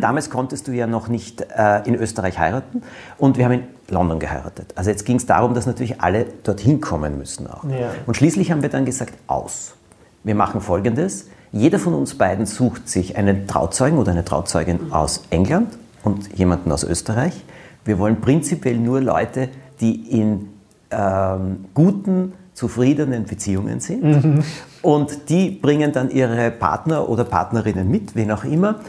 Damals 0.00 0.28
konntest 0.28 0.68
du 0.68 0.72
ja 0.72 0.86
noch 0.86 1.08
nicht 1.08 1.40
äh, 1.40 1.86
in 1.86 1.94
Österreich 1.94 2.38
heiraten 2.38 2.82
und 3.16 3.38
wir 3.38 3.46
haben 3.46 3.52
in 3.52 3.62
London 3.88 4.18
geheiratet. 4.18 4.74
Also 4.74 4.90
jetzt 4.90 5.06
ging 5.06 5.16
es 5.16 5.24
darum, 5.24 5.54
dass 5.54 5.64
natürlich 5.64 6.02
alle 6.02 6.26
dorthin 6.42 6.82
kommen 6.82 7.16
müssen 7.16 7.46
auch. 7.46 7.64
Ja. 7.64 7.92
Und 8.06 8.16
schließlich 8.16 8.50
haben 8.50 8.60
wir 8.60 8.68
dann 8.68 8.84
gesagt, 8.84 9.14
aus. 9.26 9.74
Wir 10.22 10.34
machen 10.34 10.60
Folgendes. 10.60 11.28
Jeder 11.50 11.78
von 11.78 11.94
uns 11.94 12.16
beiden 12.18 12.44
sucht 12.44 12.90
sich 12.90 13.16
einen 13.16 13.46
Trauzeugen 13.46 13.98
oder 13.98 14.12
eine 14.12 14.24
Trauzeugin 14.24 14.92
aus 14.92 15.22
England 15.30 15.78
und 16.04 16.36
jemanden 16.36 16.70
aus 16.72 16.84
Österreich. 16.84 17.42
Wir 17.84 17.98
wollen 17.98 18.20
prinzipiell 18.20 18.76
nur 18.76 19.00
Leute, 19.00 19.48
die 19.80 20.20
in 20.20 20.48
ähm, 20.90 21.64
guten, 21.74 22.32
zufriedenen 22.54 23.24
Beziehungen 23.24 23.80
sind. 23.80 24.44
Und 24.82 25.28
die 25.28 25.50
bringen 25.50 25.92
dann 25.92 26.10
ihre 26.10 26.50
Partner 26.50 27.08
oder 27.08 27.24
Partnerinnen 27.24 27.90
mit, 27.90 28.14
wen 28.14 28.30
auch 28.30 28.44
immer. 28.44 28.80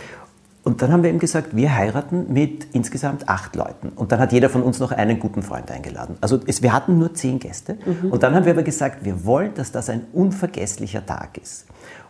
Und 0.64 0.82
dann 0.82 0.94
haben 0.94 1.04
wir 1.04 1.10
ihm 1.10 1.20
gesagt, 1.20 1.56
wir 1.56 1.76
heiraten 1.76 2.32
mit 2.32 2.68
insgesamt 2.72 3.28
acht 3.28 3.56
Leuten. 3.56 3.90
Und 3.90 4.12
dann 4.14 4.20
hat 4.20 4.32
jeder 4.32 4.50
von 4.50 4.64
uns 4.64 4.80
noch 4.80 4.92
einen 4.94 5.20
guten 5.20 5.44
Freund 5.44 5.70
eingeladen. 5.70 6.16
Also 6.22 6.40
es, 6.46 6.62
wir 6.62 6.72
hatten 6.72 6.98
nur 6.98 7.14
zehn 7.14 7.40
Gäste. 7.40 7.78
Und 8.10 8.24
dann 8.24 8.34
haben 8.34 8.46
wir 8.46 8.54
aber 8.54 8.64
gesagt, 8.64 9.04
wir 9.04 9.26
wollen, 9.26 9.54
dass 9.56 9.74
das 9.74 9.90
ein 9.90 10.04
unvergesslicher 10.14 11.06
Tag 11.06 11.38
ist. 11.38 11.66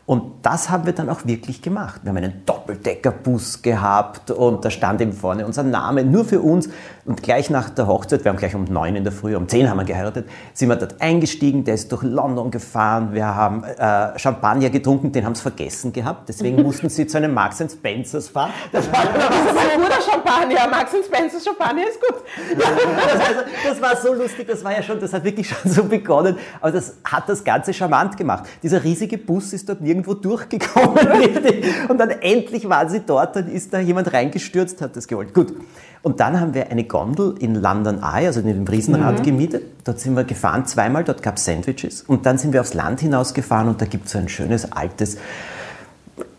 Und 0.05 0.33
das 0.41 0.69
haben 0.69 0.85
wir 0.85 0.91
dann 0.91 1.09
auch 1.09 1.25
wirklich 1.25 1.61
gemacht. 1.61 2.01
Wir 2.03 2.09
haben 2.09 2.17
einen 2.17 2.45
Doppeldeckerbus 2.45 3.61
gehabt 3.61 4.31
und 4.31 4.65
da 4.65 4.69
stand 4.69 4.99
eben 4.99 5.13
vorne 5.13 5.45
unser 5.45 5.63
Name, 5.63 6.03
nur 6.03 6.25
für 6.25 6.41
uns. 6.41 6.67
Und 7.05 7.23
gleich 7.23 7.49
nach 7.49 7.69
der 7.69 7.87
Hochzeit, 7.87 8.25
wir 8.25 8.29
haben 8.29 8.37
gleich 8.37 8.53
um 8.53 8.65
neun 8.65 8.97
in 8.97 9.05
der 9.05 9.13
Früh, 9.13 9.35
um 9.35 9.47
zehn 9.47 9.69
haben 9.69 9.77
wir 9.77 9.85
geheiratet, 9.85 10.27
sind 10.53 10.69
wir 10.69 10.75
dort 10.75 11.01
eingestiegen, 11.01 11.63
der 11.63 11.75
ist 11.75 11.91
durch 11.91 12.03
London 12.03 12.51
gefahren, 12.51 13.13
wir 13.13 13.25
haben 13.25 13.63
äh, 13.63 14.17
Champagner 14.19 14.69
getrunken, 14.69 15.11
den 15.11 15.25
haben 15.25 15.35
sie 15.35 15.41
vergessen 15.41 15.93
gehabt, 15.93 16.27
deswegen 16.27 16.61
mussten 16.63 16.89
sie 16.89 17.07
zu 17.07 17.17
einem 17.17 17.33
Marks 17.33 17.63
Spencers 17.71 18.27
fahren. 18.27 18.51
Das 18.71 18.91
war, 18.91 18.99
ein 19.03 19.81
guter 19.81 20.01
Champagner. 20.01 20.67
Max 20.69 20.91
Spencer's 21.05 21.43
Champagner 21.43 21.83
ist 21.87 21.99
gut. 21.99 22.21
das, 22.57 23.19
also, 23.19 23.41
das 23.67 23.81
war 23.81 23.95
so 23.95 24.13
lustig, 24.13 24.47
das 24.47 24.63
war 24.63 24.73
ja 24.73 24.83
schon, 24.83 24.99
das 24.99 25.13
hat 25.13 25.23
wirklich 25.23 25.47
schon 25.47 25.71
so 25.71 25.83
begonnen, 25.83 26.37
aber 26.61 26.71
das 26.71 26.95
hat 27.03 27.27
das 27.27 27.43
Ganze 27.43 27.73
charmant 27.73 28.17
gemacht. 28.17 28.45
Dieser 28.61 28.83
riesige 28.83 29.17
Bus 29.17 29.53
ist 29.53 29.69
dort 29.69 29.81
nirgendwo 29.81 29.92
durchgekommen 30.01 30.97
richtig. 31.07 31.65
und 31.87 31.97
dann 31.99 32.09
endlich 32.09 32.67
waren 32.67 32.89
sie 32.89 33.01
dort, 33.01 33.35
dann 33.35 33.47
ist 33.47 33.73
da 33.73 33.79
jemand 33.79 34.11
reingestürzt, 34.11 34.81
hat 34.81 34.95
das 34.95 35.07
gewollt. 35.07 35.33
Gut. 35.33 35.53
Und 36.01 36.19
dann 36.19 36.39
haben 36.39 36.53
wir 36.53 36.69
eine 36.69 36.83
Gondel 36.83 37.35
in 37.39 37.55
London 37.55 37.99
Eye, 38.03 38.27
also 38.27 38.41
in 38.41 38.47
dem 38.47 38.67
Riesenrad 38.67 39.23
gemietet. 39.23 39.63
Dort 39.85 39.99
sind 39.99 40.15
wir 40.15 40.25
gefahren 40.25 40.65
zweimal, 40.65 41.03
dort 41.05 41.23
gab 41.23 41.37
es 41.37 41.45
Sandwiches 41.45 42.01
und 42.01 42.25
dann 42.25 42.37
sind 42.37 42.51
wir 42.51 42.59
aufs 42.59 42.73
Land 42.73 42.99
hinausgefahren 42.99 43.69
und 43.69 43.81
da 43.81 43.85
gibt 43.85 44.07
es 44.07 44.11
so 44.11 44.17
ein 44.17 44.27
schönes 44.27 44.69
altes 44.71 45.17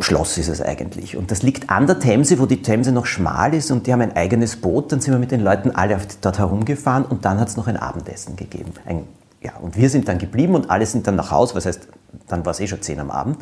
Schloss 0.01 0.39
ist 0.39 0.49
es 0.49 0.61
eigentlich. 0.61 1.17
Und 1.17 1.31
das 1.31 1.43
liegt 1.43 1.71
an 1.71 1.87
der 1.87 1.99
Themse, 1.99 2.39
wo 2.39 2.47
die 2.47 2.63
Themse 2.63 2.93
noch 2.93 3.07
schmal 3.07 3.55
ist 3.55 3.71
und 3.71 3.87
die 3.87 3.93
haben 3.93 4.03
ein 4.03 4.15
eigenes 4.15 4.57
Boot. 4.57 4.93
Dann 4.93 5.01
sind 5.01 5.13
wir 5.13 5.19
mit 5.19 5.31
den 5.31 5.41
Leuten 5.41 5.73
alle 5.73 5.97
auf, 5.97 6.07
dort 6.21 6.39
herumgefahren 6.39 7.05
und 7.05 7.25
dann 7.25 7.41
hat 7.41 7.49
es 7.49 7.57
noch 7.57 7.67
ein 7.67 7.77
Abendessen 7.77 8.37
gegeben. 8.37 8.73
Ein, 8.85 9.05
ja, 9.45 9.53
und 9.61 9.77
wir 9.77 9.91
sind 9.91 10.09
dann 10.09 10.19
geblieben 10.19 10.55
und 10.55 10.71
alle 10.71 10.87
sind 10.87 11.07
dann 11.07 11.17
nach 11.17 11.31
Hause, 11.31 11.55
was 11.55 11.67
heißt, 11.67 11.89
dann 12.29 12.45
war 12.47 12.53
es 12.53 12.61
eh 12.61 12.67
schon 12.67 12.81
10 12.81 12.99
am 13.01 13.11
Abend. 13.11 13.37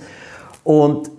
Und 0.65 1.11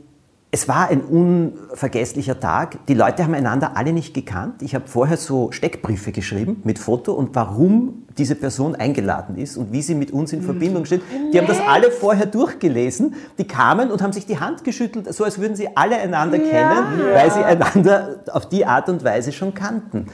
es 0.51 0.67
war 0.67 0.89
ein 0.89 1.01
unvergesslicher 1.01 2.39
Tag. 2.39 2.85
Die 2.87 2.93
Leute 2.93 3.23
haben 3.23 3.33
einander 3.33 3.75
alle 3.75 3.91
nicht 3.91 4.13
gekannt. 4.13 4.61
Ich 4.61 4.75
habe 4.75 4.87
vorher 4.87 5.17
so 5.17 5.51
Steckbriefe 5.51 6.11
geschrieben 6.11 6.61
mit 6.63 6.77
Foto 6.77 7.13
und 7.13 7.33
warum 7.33 8.03
diese 8.19 8.35
Person 8.35 8.75
eingeladen 8.75 9.35
ist 9.37 9.57
und 9.57 9.71
wie 9.71 9.81
sie 9.81 9.95
mit 9.95 10.11
uns 10.11 10.31
in 10.31 10.41
Mhm. 10.41 10.45
Verbindung 10.45 10.85
steht. 10.85 11.01
Die 11.33 11.39
haben 11.39 11.47
das 11.47 11.59
alle 11.59 11.89
vorher 11.89 12.27
durchgelesen. 12.27 13.15
Die 13.39 13.47
kamen 13.47 13.89
und 13.89 14.03
haben 14.03 14.13
sich 14.13 14.27
die 14.27 14.39
Hand 14.39 14.63
geschüttelt, 14.63 15.11
so 15.11 15.23
als 15.23 15.39
würden 15.39 15.55
sie 15.55 15.75
alle 15.75 15.97
einander 15.97 16.37
kennen, 16.37 16.99
weil 17.13 17.31
sie 17.31 17.43
einander 17.43 18.17
auf 18.31 18.47
die 18.47 18.65
Art 18.65 18.89
und 18.89 19.03
Weise 19.03 19.31
schon 19.31 19.55
kannten. 19.55 20.05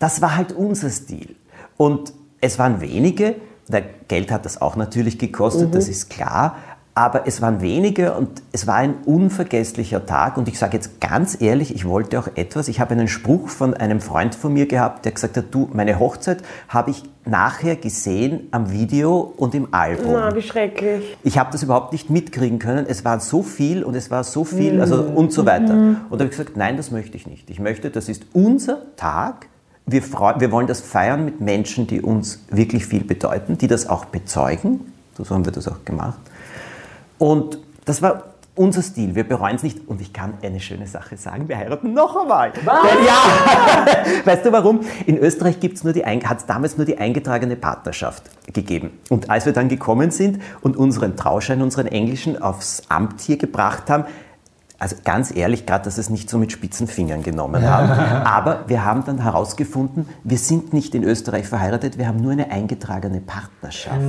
Das 0.00 0.20
war 0.20 0.36
halt 0.36 0.52
unser 0.52 0.90
Stil. 0.90 1.36
Und 1.76 2.12
es 2.40 2.58
waren 2.58 2.80
wenige, 2.80 3.36
der 3.68 3.82
Geld 4.08 4.30
hat 4.32 4.44
das 4.44 4.60
auch 4.60 4.76
natürlich 4.76 5.18
gekostet, 5.18 5.74
das 5.74 5.88
ist 5.88 6.10
klar, 6.10 6.56
aber 6.94 7.26
es 7.26 7.40
waren 7.40 7.60
wenige 7.60 8.14
und 8.14 8.42
es 8.52 8.66
war 8.66 8.74
ein 8.74 8.94
unvergesslicher 9.06 10.04
Tag. 10.06 10.36
Und 10.36 10.48
ich 10.48 10.58
sage 10.58 10.76
jetzt 10.76 11.00
ganz 11.00 11.40
ehrlich, 11.40 11.72
ich 11.74 11.86
wollte 11.86 12.18
auch 12.18 12.28
etwas. 12.34 12.66
Ich 12.66 12.80
habe 12.80 12.92
einen 12.92 13.06
Spruch 13.06 13.48
von 13.48 13.74
einem 13.74 14.00
Freund 14.00 14.34
von 14.34 14.52
mir 14.52 14.66
gehabt, 14.66 15.04
der 15.04 15.12
gesagt 15.12 15.36
hat, 15.36 15.46
du, 15.52 15.70
meine 15.72 15.98
Hochzeit 16.00 16.42
habe 16.68 16.90
ich 16.90 17.04
nachher 17.24 17.76
gesehen 17.76 18.48
am 18.50 18.72
Video 18.72 19.32
und 19.36 19.54
im 19.54 19.72
Album. 19.72 20.12
Na, 20.12 20.34
wie 20.34 20.42
schrecklich. 20.42 21.16
Ich 21.22 21.38
habe 21.38 21.52
das 21.52 21.62
überhaupt 21.62 21.92
nicht 21.92 22.10
mitkriegen 22.10 22.58
können. 22.58 22.86
Es 22.86 23.04
war 23.04 23.20
so 23.20 23.42
viel 23.42 23.84
und 23.84 23.94
es 23.94 24.10
war 24.10 24.24
so 24.24 24.44
viel, 24.44 24.80
also 24.80 25.00
und 25.00 25.32
so 25.32 25.46
weiter. 25.46 25.72
Und 25.72 26.06
da 26.10 26.18
habe 26.18 26.24
ich 26.24 26.30
gesagt, 26.30 26.56
nein, 26.56 26.76
das 26.76 26.90
möchte 26.90 27.16
ich 27.16 27.26
nicht. 27.26 27.50
Ich 27.50 27.60
möchte, 27.60 27.90
das 27.90 28.08
ist 28.08 28.26
unser 28.32 28.94
Tag. 28.96 29.46
Wir, 29.86 30.02
wir 30.02 30.52
wollen 30.52 30.66
das 30.66 30.80
feiern 30.80 31.24
mit 31.24 31.40
Menschen, 31.40 31.86
die 31.86 32.00
uns 32.00 32.44
wirklich 32.50 32.86
viel 32.86 33.04
bedeuten, 33.04 33.58
die 33.58 33.66
das 33.66 33.88
auch 33.88 34.04
bezeugen. 34.04 34.92
So 35.16 35.34
haben 35.34 35.44
wir 35.44 35.52
das 35.52 35.68
auch 35.68 35.84
gemacht. 35.84 36.18
Und 37.18 37.58
das 37.84 38.00
war 38.00 38.30
unser 38.54 38.82
Stil. 38.82 39.14
Wir 39.14 39.24
bereuen 39.24 39.56
es 39.56 39.62
nicht. 39.62 39.88
Und 39.88 40.00
ich 40.00 40.12
kann 40.12 40.34
eine 40.42 40.60
schöne 40.60 40.86
Sache 40.86 41.16
sagen. 41.16 41.48
Wir 41.48 41.56
heiraten 41.56 41.94
noch 41.94 42.14
einmal. 42.14 42.52
Denn 42.52 42.64
ja, 42.66 43.86
weißt 44.24 44.44
du 44.44 44.52
warum? 44.52 44.80
In 45.06 45.16
Österreich 45.18 45.60
gibt's 45.60 45.84
nur 45.84 45.92
die, 45.92 46.04
hat 46.04 46.38
es 46.38 46.46
damals 46.46 46.76
nur 46.76 46.84
die 46.84 46.98
eingetragene 46.98 47.56
Partnerschaft 47.56 48.24
gegeben. 48.52 48.90
Und 49.08 49.30
als 49.30 49.46
wir 49.46 49.52
dann 49.52 49.68
gekommen 49.68 50.10
sind 50.10 50.40
und 50.60 50.76
unseren 50.76 51.16
Trauschein, 51.16 51.62
unseren 51.62 51.86
englischen, 51.86 52.40
aufs 52.40 52.82
Amt 52.88 53.20
hier 53.20 53.38
gebracht 53.38 53.88
haben, 53.88 54.04
also 54.80 54.96
ganz 55.04 55.34
ehrlich, 55.34 55.66
gerade, 55.66 55.84
dass 55.84 55.96
wir 55.98 56.00
es 56.00 56.08
nicht 56.10 56.30
so 56.30 56.38
mit 56.38 56.52
spitzen 56.52 56.86
Fingern 56.86 57.22
genommen 57.22 57.62
haben. 57.68 57.90
Aber 58.24 58.64
wir 58.66 58.82
haben 58.84 59.04
dann 59.04 59.22
herausgefunden, 59.22 60.08
wir 60.24 60.38
sind 60.38 60.72
nicht 60.72 60.94
in 60.94 61.04
Österreich 61.04 61.46
verheiratet, 61.46 61.98
wir 61.98 62.08
haben 62.08 62.16
nur 62.16 62.32
eine 62.32 62.50
eingetragene 62.50 63.20
Partnerschaft. 63.20 64.00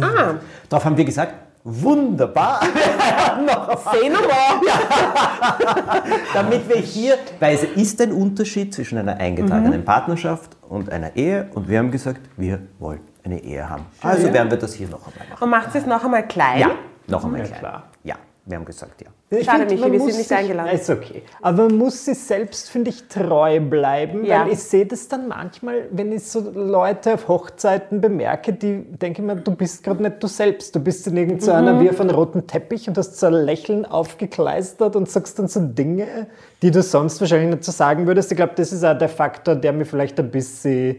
Darauf 0.69 0.85
haben 0.85 0.95
wir 0.95 1.03
gesagt, 1.03 1.33
wunderbar. 1.65 2.61
Say 3.91 4.09
no 4.09 4.19
more. 4.21 4.61
Damit 6.33 6.67
wir 6.69 6.77
hier, 6.77 7.17
weil 7.41 7.55
es 7.55 7.63
ist 7.63 8.01
ein 8.01 8.13
Unterschied 8.13 8.73
zwischen 8.73 8.97
einer 8.97 9.17
eingetragenen 9.17 9.83
Partnerschaft 9.83 10.55
und 10.69 10.89
einer 10.89 11.15
Ehe 11.17 11.49
und 11.53 11.67
wir 11.67 11.79
haben 11.79 11.91
gesagt, 11.91 12.21
wir 12.37 12.59
wollen 12.79 13.01
eine 13.23 13.43
Ehe 13.43 13.69
haben. 13.69 13.85
Also 14.01 14.31
werden 14.31 14.49
wir 14.49 14.57
das 14.57 14.73
hier 14.73 14.87
noch 14.87 15.05
einmal 15.05 15.27
machen. 15.29 15.43
Und 15.43 15.49
macht 15.49 15.75
es 15.75 15.85
noch 15.85 16.03
einmal 16.03 16.25
klein? 16.27 16.59
Ja, 16.61 16.71
noch 17.07 17.25
einmal 17.25 17.41
Ja, 17.41 17.45
klein. 17.47 17.59
klar. 17.59 17.83
Ja, 18.03 18.15
wir 18.43 18.57
haben 18.57 18.65
gesagt, 18.65 19.01
ja. 19.01 19.07
Ich 19.29 19.45
Schade, 19.45 19.67
find, 19.69 19.79
Michi, 19.79 19.91
wir 19.93 19.99
sind 19.99 20.17
nicht 20.17 20.27
sich- 20.27 20.35
eingeladen. 20.37 20.71
Ist 20.73 20.89
okay. 20.89 21.21
Aber 21.41 21.63
man 21.69 21.77
muss 21.77 22.03
sich 22.05 22.17
selbst, 22.17 22.69
finde 22.69 22.89
ich, 22.89 23.07
treu 23.07 23.59
bleiben, 23.59 24.25
Ja. 24.25 24.43
weil 24.45 24.53
ich 24.53 24.59
sehe 24.59 24.85
das 24.85 25.07
dann 25.07 25.27
manchmal, 25.27 25.87
wenn 25.91 26.11
ich 26.11 26.23
so 26.23 26.39
Leute 26.53 27.13
auf 27.13 27.27
Hochzeiten 27.27 28.01
bemerke, 28.01 28.51
die 28.51 28.81
denken 28.83 29.27
mir, 29.27 29.35
du 29.35 29.55
bist 29.55 29.83
gerade 29.83 30.01
nicht 30.03 30.21
du 30.21 30.27
selbst. 30.27 30.75
Du 30.75 30.79
bist 30.79 31.05
in 31.07 31.15
irgendeiner 31.17 31.73
Mhm. 31.73 31.79
wie 31.81 31.89
auf 31.91 32.01
einem 32.01 32.09
roten 32.15 32.47
Teppich 32.47 32.87
und 32.89 32.97
hast 32.97 33.17
so 33.19 33.27
ein 33.27 33.33
Lächeln 33.33 33.85
aufgekleistert 33.85 34.95
und 34.95 35.09
sagst 35.09 35.37
dann 35.39 35.47
so 35.47 35.61
Dinge, 35.61 36.27
die 36.61 36.71
du 36.71 36.81
sonst 36.81 37.21
wahrscheinlich 37.21 37.51
nicht 37.51 37.63
so 37.63 37.71
sagen 37.71 38.07
würdest. 38.07 38.31
Ich 38.31 38.35
glaube, 38.37 38.53
das 38.55 38.71
ist 38.73 38.83
auch 38.83 38.97
der 38.97 39.09
Faktor, 39.09 39.55
der 39.55 39.71
mir 39.71 39.85
vielleicht 39.85 40.19
ein 40.19 40.31
bisschen 40.31 40.97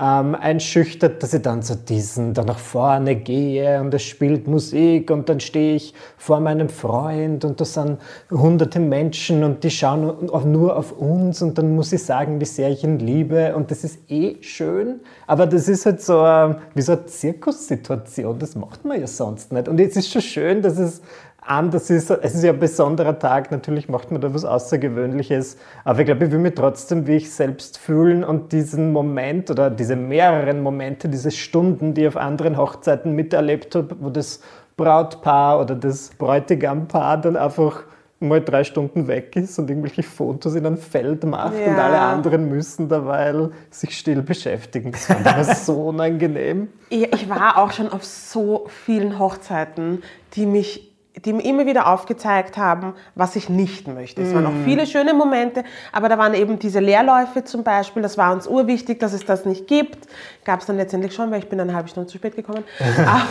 ähm, 0.00 0.34
einschüchtert, 0.34 1.22
dass 1.22 1.34
ich 1.34 1.42
dann 1.42 1.60
so 1.62 1.74
diesen, 1.74 2.32
da 2.32 2.44
nach 2.44 2.58
vorne 2.58 3.16
gehe 3.16 3.80
und 3.80 3.92
es 3.92 4.02
spielt 4.02 4.46
Musik 4.46 5.10
und 5.10 5.28
dann 5.28 5.40
stehe 5.40 5.76
ich 5.76 5.92
vor 6.16 6.40
meinem 6.40 6.68
Freund 6.70 7.44
und 7.44 7.60
da 7.60 7.64
sind 7.64 7.98
hunderte 8.30 8.80
Menschen 8.80 9.44
und 9.44 9.64
die 9.64 9.70
schauen 9.70 10.30
nur 10.50 10.76
auf 10.76 10.92
uns 10.92 11.42
und 11.42 11.58
dann 11.58 11.74
muss 11.74 11.92
ich 11.92 12.02
sagen, 12.02 12.40
wie 12.40 12.46
sehr 12.46 12.70
ich 12.70 12.84
ihn 12.84 12.98
liebe 12.98 13.54
und 13.54 13.70
das 13.70 13.84
ist 13.84 14.10
eh 14.10 14.36
schön, 14.40 15.00
aber 15.26 15.46
das 15.46 15.68
ist 15.68 15.84
halt 15.84 16.00
so 16.00 16.24
ähm, 16.24 16.56
wie 16.74 16.82
so 16.82 16.92
eine 16.92 17.04
Zirkussituation, 17.04 18.38
das 18.38 18.54
macht 18.56 18.84
man 18.84 18.98
ja 18.98 19.06
sonst 19.06 19.52
nicht. 19.52 19.68
Und 19.68 19.78
es 19.78 19.96
ist 19.96 20.10
schon 20.10 20.22
schön, 20.22 20.62
dass 20.62 20.78
es 20.78 21.02
anders 21.44 21.90
ist. 21.90 22.10
Es 22.10 22.34
ist 22.34 22.44
ja 22.44 22.52
ein 22.52 22.58
besonderer 22.58 23.18
Tag, 23.18 23.50
natürlich 23.50 23.88
macht 23.88 24.10
man 24.10 24.20
da 24.20 24.32
was 24.32 24.44
Außergewöhnliches, 24.44 25.56
aber 25.84 26.00
ich 26.00 26.06
glaube, 26.06 26.26
ich 26.26 26.32
will 26.32 26.38
mich 26.38 26.54
trotzdem 26.54 27.06
wie 27.06 27.16
ich 27.16 27.32
selbst 27.32 27.78
fühlen 27.78 28.24
und 28.24 28.52
diesen 28.52 28.92
Moment 28.92 29.50
oder 29.50 29.70
diese 29.70 29.96
mehreren 29.96 30.62
Momente, 30.62 31.08
diese 31.08 31.30
Stunden, 31.30 31.94
die 31.94 32.02
ich 32.02 32.08
auf 32.08 32.16
anderen 32.16 32.56
Hochzeiten 32.56 33.12
miterlebt 33.12 33.74
habe, 33.74 33.96
wo 34.00 34.10
das 34.10 34.40
Brautpaar 34.76 35.60
oder 35.60 35.74
das 35.74 36.10
Bräutigampaar 36.18 37.18
dann 37.20 37.36
einfach 37.36 37.84
mal 38.20 38.40
drei 38.40 38.62
Stunden 38.62 39.08
weg 39.08 39.34
ist 39.34 39.58
und 39.58 39.68
irgendwelche 39.68 40.04
Fotos 40.04 40.54
in 40.54 40.64
einem 40.64 40.76
Feld 40.78 41.24
macht 41.24 41.54
und 41.54 41.76
Ja. 41.76 41.86
alle 41.86 41.98
anderen 41.98 42.48
müssen 42.48 42.88
derweil 42.88 43.50
sich 43.70 43.98
still 43.98 44.22
beschäftigen. 44.22 44.92
Das 44.92 45.06
fand 45.06 45.26
ich 45.48 45.56
so 45.58 45.88
unangenehm. 45.88 46.68
Ich, 46.88 47.12
ich 47.12 47.28
war 47.28 47.58
auch 47.58 47.72
schon 47.72 47.88
auf 47.88 48.04
so 48.04 48.66
vielen 48.68 49.18
Hochzeiten, 49.18 50.02
die 50.34 50.46
mich 50.46 50.91
die 51.16 51.32
mir 51.32 51.44
immer 51.44 51.66
wieder 51.66 51.88
aufgezeigt 51.88 52.56
haben, 52.56 52.94
was 53.14 53.36
ich 53.36 53.48
nicht 53.48 53.86
möchte. 53.86 54.22
Es 54.22 54.34
waren 54.34 54.46
auch 54.46 54.64
viele 54.64 54.86
schöne 54.86 55.12
Momente, 55.12 55.62
aber 55.92 56.08
da 56.08 56.16
waren 56.16 56.32
eben 56.32 56.58
diese 56.58 56.80
Leerläufe 56.80 57.44
zum 57.44 57.62
Beispiel, 57.64 58.02
das 58.02 58.16
war 58.16 58.32
uns 58.32 58.46
urwichtig, 58.46 58.98
dass 58.98 59.12
es 59.12 59.24
das 59.24 59.44
nicht 59.44 59.66
gibt. 59.66 60.08
Gab 60.44 60.60
es 60.60 60.66
dann 60.66 60.76
letztendlich 60.76 61.14
schon, 61.14 61.30
weil 61.30 61.40
ich 61.40 61.48
bin 61.48 61.60
eine 61.60 61.74
halbe 61.74 61.88
Stunde 61.88 62.08
zu 62.08 62.16
spät 62.16 62.34
gekommen. 62.34 62.64
aber, 62.98 63.22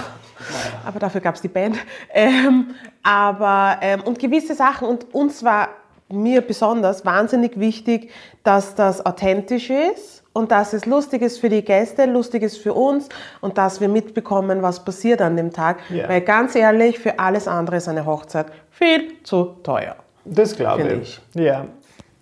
aber 0.85 0.99
dafür 0.99 1.21
gab 1.21 1.35
es 1.35 1.41
die 1.41 1.47
Band. 1.47 1.77
Ähm, 2.13 2.75
aber, 3.01 3.77
ähm, 3.81 4.01
und 4.01 4.19
gewisse 4.19 4.53
Sachen, 4.53 4.87
und 4.87 5.13
uns 5.13 5.43
war 5.43 5.69
mir 6.09 6.41
besonders 6.41 7.03
wahnsinnig 7.03 7.59
wichtig, 7.59 8.11
dass 8.43 8.75
das 8.75 9.05
authentisch 9.05 9.69
ist 9.69 10.20
und 10.33 10.51
dass 10.51 10.73
es 10.73 10.85
lustig 10.85 11.21
ist 11.21 11.39
für 11.39 11.49
die 11.49 11.63
Gäste, 11.63 12.05
lustig 12.05 12.43
ist 12.43 12.57
für 12.57 12.73
uns 12.73 13.09
und 13.41 13.57
dass 13.57 13.81
wir 13.81 13.89
mitbekommen, 13.89 14.61
was 14.61 14.83
passiert 14.83 15.21
an 15.21 15.35
dem 15.35 15.51
Tag. 15.51 15.79
Ja. 15.89 16.07
Weil 16.07 16.21
ganz 16.21 16.55
ehrlich, 16.55 16.99
für 16.99 17.19
alles 17.19 17.47
andere 17.47 17.77
ist 17.77 17.87
eine 17.87 18.05
Hochzeit 18.05 18.47
viel 18.69 19.21
zu 19.23 19.55
teuer. 19.63 19.95
Das 20.25 20.55
glaube 20.55 20.83
Finde 20.83 21.01
ich. 21.01 21.21
Ja. 21.33 21.65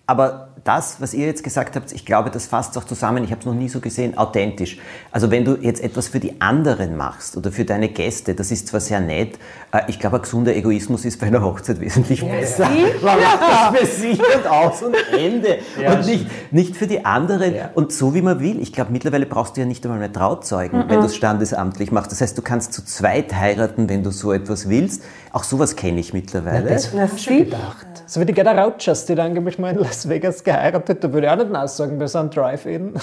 Aber 0.06 0.49
das, 0.64 0.96
was 1.00 1.14
ihr 1.14 1.26
jetzt 1.26 1.42
gesagt 1.42 1.76
habt, 1.76 1.92
ich 1.92 2.04
glaube, 2.04 2.30
das 2.30 2.46
fasst 2.46 2.76
auch 2.76 2.84
zusammen, 2.84 3.24
ich 3.24 3.30
habe 3.30 3.40
es 3.40 3.46
noch 3.46 3.54
nie 3.54 3.68
so 3.68 3.80
gesehen, 3.80 4.16
authentisch. 4.18 4.78
Also 5.10 5.30
wenn 5.30 5.44
du 5.44 5.56
jetzt 5.56 5.82
etwas 5.82 6.08
für 6.08 6.20
die 6.20 6.40
anderen 6.40 6.96
machst 6.96 7.36
oder 7.36 7.50
für 7.52 7.64
deine 7.64 7.88
Gäste, 7.88 8.34
das 8.34 8.50
ist 8.50 8.68
zwar 8.68 8.80
sehr 8.80 9.00
nett, 9.00 9.38
äh, 9.72 9.80
ich 9.88 9.98
glaube, 9.98 10.16
ein 10.16 10.22
gesunder 10.22 10.54
Egoismus 10.54 11.04
ist 11.04 11.20
bei 11.20 11.26
einer 11.28 11.42
Hochzeit 11.42 11.80
wesentlich 11.80 12.24
besser. 12.24 12.68
Man 13.02 13.18
macht 13.20 13.40
das 13.40 13.78
für 13.80 13.86
sich 14.00 14.18
und 14.20 14.46
aus 14.46 14.82
und 14.82 14.94
Ende. 15.16 15.58
Ja, 15.80 15.94
und 15.94 16.06
nicht, 16.06 16.26
nicht 16.52 16.76
für 16.76 16.86
die 16.86 17.04
anderen 17.04 17.54
Ja. 17.54 17.70
und 17.74 17.92
so 17.92 18.14
wie 18.14 18.22
man 18.22 18.40
will. 18.40 18.60
Ich 18.60 18.72
glaube, 18.72 18.92
mittlerweile 18.92 19.26
brauchst 19.26 19.56
du 19.56 19.60
ja 19.60 19.66
nicht 19.66 19.84
einmal 19.84 19.98
mehr 19.98 20.12
Trauzeugen, 20.12 20.84
wenn 20.88 21.00
du 21.00 21.06
es 21.06 21.16
standesamtlich 21.16 21.90
machst. 21.92 22.10
Das 22.12 22.20
heißt, 22.20 22.36
du 22.36 22.42
kannst 22.42 22.72
zu 22.72 22.84
zweit 22.84 23.34
heiraten, 23.34 23.88
wenn 23.88 24.02
du 24.02 24.10
so 24.10 24.32
etwas 24.32 24.68
willst. 24.68 25.02
Auch 25.32 25.44
sowas 25.44 25.76
kenne 25.76 26.00
ich 26.00 26.12
mittlerweile. 26.12 26.68
Das 26.68 26.90
Na, 26.94 27.02
habe 27.02 27.12
ich 27.16 27.22
schon 27.22 27.32
sicher. 27.34 27.44
gedacht. 27.46 27.86
So 28.06 28.20
wie 28.20 28.24
die 28.24 28.32
Gerda 28.32 28.52
Rauchers, 28.52 29.06
die 29.06 29.14
dann 29.14 29.26
angeblich 29.28 29.58
mal 29.58 29.70
in 29.72 29.78
Las 29.78 30.08
Vegas 30.08 30.42
geheiratet, 30.52 31.02
da 31.04 31.12
würde 31.12 31.26
ich 31.26 31.32
auch 31.32 31.36
nicht 31.36 31.50
nachsagen 31.50 32.06
so 32.06 32.18
einem 32.18 32.30
Drive-In. 32.30 32.94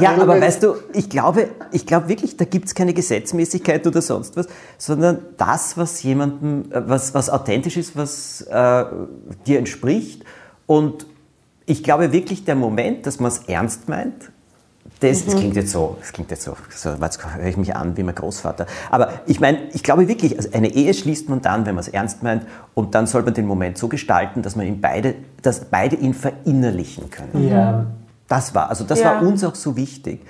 Ja, 0.00 0.16
aber 0.20 0.40
weißt 0.40 0.64
du, 0.64 0.74
ich 0.92 1.08
glaube, 1.08 1.50
ich 1.70 1.86
glaube 1.86 2.08
wirklich, 2.08 2.36
da 2.36 2.44
gibt 2.44 2.66
es 2.66 2.74
keine 2.74 2.92
Gesetzmäßigkeit 2.92 3.86
oder 3.86 4.02
sonst 4.02 4.36
was, 4.36 4.48
sondern 4.76 5.20
das, 5.36 5.76
was 5.76 6.02
jemandem, 6.02 6.72
äh, 6.72 6.82
was, 6.88 7.14
was 7.14 7.30
authentisch 7.30 7.76
ist, 7.76 7.96
was 7.96 8.40
äh, 8.40 8.84
dir 9.46 9.58
entspricht. 9.60 10.24
Und 10.66 11.06
ich 11.64 11.84
glaube 11.84 12.12
wirklich, 12.12 12.44
der 12.44 12.56
Moment, 12.56 13.06
dass 13.06 13.20
man 13.20 13.30
es 13.30 13.38
ernst 13.46 13.88
meint, 13.88 14.32
das, 15.00 15.24
das 15.24 15.36
klingt 15.36 15.54
jetzt 15.56 15.70
so, 15.70 15.96
das 16.00 16.12
klingt 16.12 16.30
jetzt 16.30 16.42
so, 16.42 16.56
so 16.74 16.90
jetzt 17.00 17.24
höre 17.36 17.46
ich 17.46 17.56
mich 17.56 17.74
an 17.76 17.96
wie 17.96 18.02
mein 18.02 18.14
Großvater. 18.14 18.66
Aber 18.90 19.12
ich 19.26 19.38
meine, 19.40 19.58
ich 19.72 19.82
glaube 19.82 20.08
wirklich, 20.08 20.36
also 20.36 20.50
eine 20.52 20.68
Ehe 20.68 20.92
schließt 20.92 21.28
man 21.28 21.40
dann, 21.40 21.66
wenn 21.66 21.74
man 21.74 21.82
es 21.82 21.88
ernst 21.88 22.22
meint, 22.22 22.42
und 22.74 22.94
dann 22.94 23.06
soll 23.06 23.22
man 23.22 23.34
den 23.34 23.46
Moment 23.46 23.78
so 23.78 23.88
gestalten, 23.88 24.42
dass 24.42 24.56
man 24.56 24.66
ihn 24.66 24.80
beide, 24.80 25.14
dass 25.42 25.64
beide 25.66 25.96
ihn 25.96 26.14
verinnerlichen 26.14 27.10
können. 27.10 27.48
Ja. 27.48 27.86
Das 28.26 28.54
war, 28.54 28.68
also 28.70 28.84
das 28.84 29.00
Ja. 29.00 29.14
war 29.14 29.22
uns 29.22 29.44
auch 29.44 29.54
so 29.54 29.76
wichtig. 29.76 30.20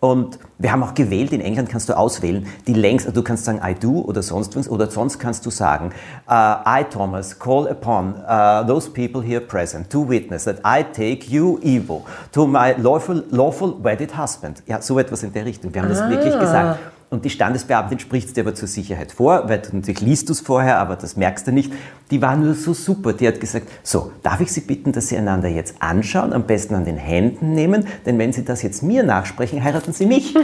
Und 0.00 0.38
wir 0.58 0.70
haben 0.70 0.82
auch 0.82 0.94
gewählt, 0.94 1.32
in 1.32 1.40
England 1.40 1.68
kannst 1.68 1.88
du 1.88 1.96
auswählen, 1.96 2.46
die 2.66 2.72
längst, 2.72 3.16
du 3.16 3.22
kannst 3.22 3.44
sagen 3.44 3.60
I 3.64 3.74
do 3.74 4.00
oder 4.02 4.22
sonst 4.22 4.56
was, 4.56 4.68
oder 4.68 4.88
sonst 4.90 5.18
kannst 5.18 5.44
du 5.44 5.50
sagen 5.50 5.90
uh, 6.28 6.32
I, 6.64 6.84
Thomas, 6.88 7.36
call 7.36 7.66
upon 7.68 8.14
uh, 8.14 8.64
those 8.64 8.88
people 8.88 9.20
here 9.20 9.40
present 9.40 9.90
to 9.90 10.08
witness 10.08 10.44
that 10.44 10.58
I 10.64 10.84
take 10.84 11.28
you, 11.28 11.58
Ivo, 11.64 12.04
to 12.32 12.46
my 12.46 12.74
lawful, 12.78 13.24
lawful 13.30 13.76
wedded 13.82 14.16
husband. 14.16 14.62
Ja, 14.66 14.80
so 14.80 14.98
etwas 15.00 15.24
in 15.24 15.32
der 15.32 15.44
Richtung. 15.44 15.74
Wir 15.74 15.82
haben 15.82 15.88
das 15.88 16.08
wirklich 16.08 16.38
gesagt. 16.38 16.78
Und 17.10 17.24
die 17.24 17.30
Standesbeamtin 17.30 17.98
spricht 17.98 18.28
es 18.28 18.34
dir 18.34 18.42
aber 18.42 18.54
zur 18.54 18.68
Sicherheit 18.68 19.12
vor, 19.12 19.48
weil 19.48 19.60
du 19.60 19.76
natürlich 19.76 20.00
liest 20.00 20.28
du 20.28 20.32
es 20.32 20.40
vorher, 20.40 20.78
aber 20.78 20.96
das 20.96 21.16
merkst 21.16 21.46
du 21.46 21.52
nicht. 21.52 21.72
Die 22.10 22.20
war 22.20 22.36
nur 22.36 22.54
so 22.54 22.74
super. 22.74 23.14
Die 23.14 23.26
hat 23.26 23.40
gesagt, 23.40 23.68
so, 23.82 24.12
darf 24.22 24.40
ich 24.40 24.52
Sie 24.52 24.60
bitten, 24.60 24.92
dass 24.92 25.08
Sie 25.08 25.16
einander 25.16 25.48
jetzt 25.48 25.76
anschauen, 25.80 26.34
am 26.34 26.44
besten 26.44 26.74
an 26.74 26.84
den 26.84 26.98
Händen 26.98 27.54
nehmen, 27.54 27.86
denn 28.04 28.18
wenn 28.18 28.32
Sie 28.32 28.44
das 28.44 28.62
jetzt 28.62 28.82
mir 28.82 29.02
nachsprechen, 29.02 29.64
heiraten 29.64 29.92
Sie 29.92 30.06
mich. 30.06 30.34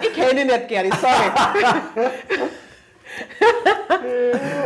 Ich 0.00 0.12
kenne 0.14 0.42
ihn 0.42 0.46
nicht 0.46 0.68
gerne, 0.68 0.90
sorry. 1.00 1.30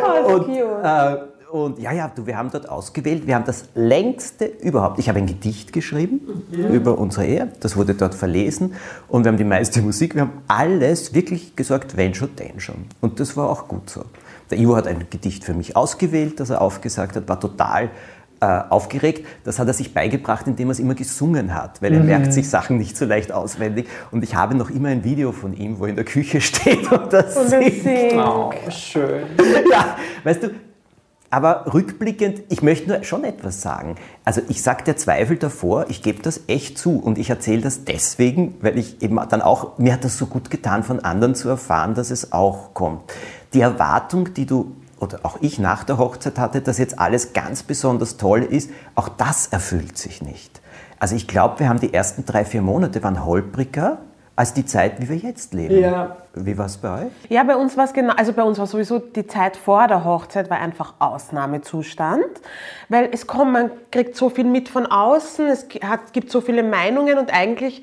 oh, 0.04 0.34
und, 0.34 0.56
äh, 0.56 1.39
und 1.50 1.78
ja, 1.80 1.92
ja, 1.92 2.10
du, 2.14 2.26
wir 2.26 2.36
haben 2.36 2.50
dort 2.50 2.68
ausgewählt. 2.68 3.26
Wir 3.26 3.34
haben 3.34 3.44
das 3.44 3.64
längste 3.74 4.44
überhaupt. 4.44 4.98
Ich 4.98 5.08
habe 5.08 5.18
ein 5.18 5.26
Gedicht 5.26 5.72
geschrieben 5.72 6.44
mhm. 6.50 6.66
über 6.66 6.98
unsere 6.98 7.26
Ehe. 7.26 7.48
Das 7.60 7.76
wurde 7.76 7.94
dort 7.94 8.14
verlesen. 8.14 8.74
Und 9.08 9.24
wir 9.24 9.32
haben 9.32 9.38
die 9.38 9.44
meiste 9.44 9.82
Musik. 9.82 10.14
Wir 10.14 10.22
haben 10.22 10.42
alles 10.46 11.12
wirklich 11.12 11.56
gesagt, 11.56 11.96
wenn 11.96 12.14
schon, 12.14 12.36
denn 12.36 12.60
schon. 12.60 12.86
Und 13.00 13.18
das 13.20 13.36
war 13.36 13.50
auch 13.50 13.68
gut 13.68 13.90
so. 13.90 14.04
Der 14.50 14.58
Ivo 14.58 14.76
hat 14.76 14.86
ein 14.86 15.06
Gedicht 15.10 15.44
für 15.44 15.54
mich 15.54 15.76
ausgewählt, 15.76 16.40
das 16.40 16.50
er 16.50 16.60
aufgesagt 16.60 17.14
hat, 17.16 17.28
war 17.28 17.38
total 17.38 17.90
äh, 18.40 18.62
aufgeregt. 18.68 19.26
Das 19.44 19.58
hat 19.58 19.68
er 19.68 19.74
sich 19.74 19.92
beigebracht, 19.92 20.46
indem 20.46 20.68
er 20.68 20.72
es 20.72 20.78
immer 20.78 20.94
gesungen 20.94 21.54
hat, 21.54 21.82
weil 21.82 21.92
er 21.92 22.00
mhm. 22.00 22.06
merkt 22.06 22.32
sich 22.32 22.48
Sachen 22.48 22.78
nicht 22.78 22.96
so 22.96 23.04
leicht 23.04 23.32
auswendig. 23.32 23.88
Und 24.10 24.24
ich 24.24 24.34
habe 24.34 24.56
noch 24.56 24.70
immer 24.70 24.88
ein 24.88 25.04
Video 25.04 25.32
von 25.32 25.52
ihm, 25.52 25.78
wo 25.78 25.84
er 25.84 25.90
in 25.90 25.96
der 25.96 26.04
Küche 26.04 26.40
steht 26.40 26.90
und 26.90 27.12
das 27.12 27.36
und 27.36 27.48
singt. 27.48 27.82
singt. 27.82 28.14
Oh, 28.14 28.52
schön. 28.70 29.24
Ja, 29.70 29.96
weißt 30.24 30.44
du, 30.44 30.50
aber 31.30 31.72
rückblickend, 31.72 32.42
ich 32.48 32.60
möchte 32.60 32.88
nur 32.88 33.04
schon 33.04 33.22
etwas 33.22 33.62
sagen. 33.62 33.94
Also 34.24 34.42
ich 34.48 34.62
sage 34.62 34.82
der 34.84 34.96
Zweifel 34.96 35.36
davor, 35.36 35.86
ich 35.88 36.02
gebe 36.02 36.22
das 36.22 36.40
echt 36.48 36.76
zu 36.76 36.98
und 36.98 37.18
ich 37.18 37.30
erzähle 37.30 37.62
das 37.62 37.84
deswegen, 37.84 38.56
weil 38.60 38.76
ich 38.76 39.00
eben 39.00 39.20
dann 39.28 39.40
auch, 39.40 39.78
mir 39.78 39.92
hat 39.92 40.04
das 40.04 40.18
so 40.18 40.26
gut 40.26 40.50
getan, 40.50 40.82
von 40.82 41.00
anderen 41.00 41.36
zu 41.36 41.48
erfahren, 41.48 41.94
dass 41.94 42.10
es 42.10 42.32
auch 42.32 42.74
kommt. 42.74 43.02
Die 43.54 43.60
Erwartung, 43.60 44.34
die 44.34 44.46
du 44.46 44.74
oder 44.98 45.20
auch 45.22 45.38
ich 45.40 45.58
nach 45.58 45.84
der 45.84 45.98
Hochzeit 45.98 46.38
hatte, 46.38 46.60
dass 46.60 46.78
jetzt 46.78 46.98
alles 46.98 47.32
ganz 47.32 47.62
besonders 47.62 48.16
toll 48.16 48.42
ist, 48.42 48.70
auch 48.94 49.08
das 49.08 49.46
erfüllt 49.46 49.96
sich 49.96 50.20
nicht. 50.20 50.60
Also 50.98 51.14
ich 51.14 51.26
glaube, 51.26 51.60
wir 51.60 51.68
haben 51.68 51.80
die 51.80 51.94
ersten 51.94 52.26
drei, 52.26 52.44
vier 52.44 52.60
Monate 52.60 53.02
waren 53.02 53.24
holpriger 53.24 53.98
als 54.40 54.54
die 54.54 54.64
Zeit, 54.64 55.02
wie 55.02 55.08
wir 55.10 55.16
jetzt 55.16 55.52
leben. 55.52 55.78
Ja. 55.78 56.16
Wie 56.32 56.56
war 56.56 56.64
es 56.64 56.78
bei 56.78 57.04
euch? 57.04 57.12
Ja, 57.28 57.42
bei 57.44 57.56
uns 57.56 57.76
war 57.76 57.84
es 57.84 57.92
genau, 57.92 58.14
also 58.14 58.32
bei 58.32 58.42
uns 58.42 58.58
war 58.58 58.66
sowieso 58.66 58.98
die 58.98 59.26
Zeit 59.26 59.54
vor 59.54 59.86
der 59.86 60.02
Hochzeit 60.02 60.48
war 60.48 60.58
einfach 60.58 60.94
Ausnahmezustand, 60.98 62.24
weil 62.88 63.10
es 63.12 63.26
kommt, 63.26 63.52
man 63.52 63.70
kriegt 63.90 64.16
so 64.16 64.30
viel 64.30 64.46
mit 64.46 64.70
von 64.70 64.86
außen, 64.86 65.46
es 65.46 65.66
hat, 65.82 66.14
gibt 66.14 66.30
so 66.30 66.40
viele 66.40 66.62
Meinungen 66.62 67.18
und 67.18 67.30
eigentlich 67.34 67.82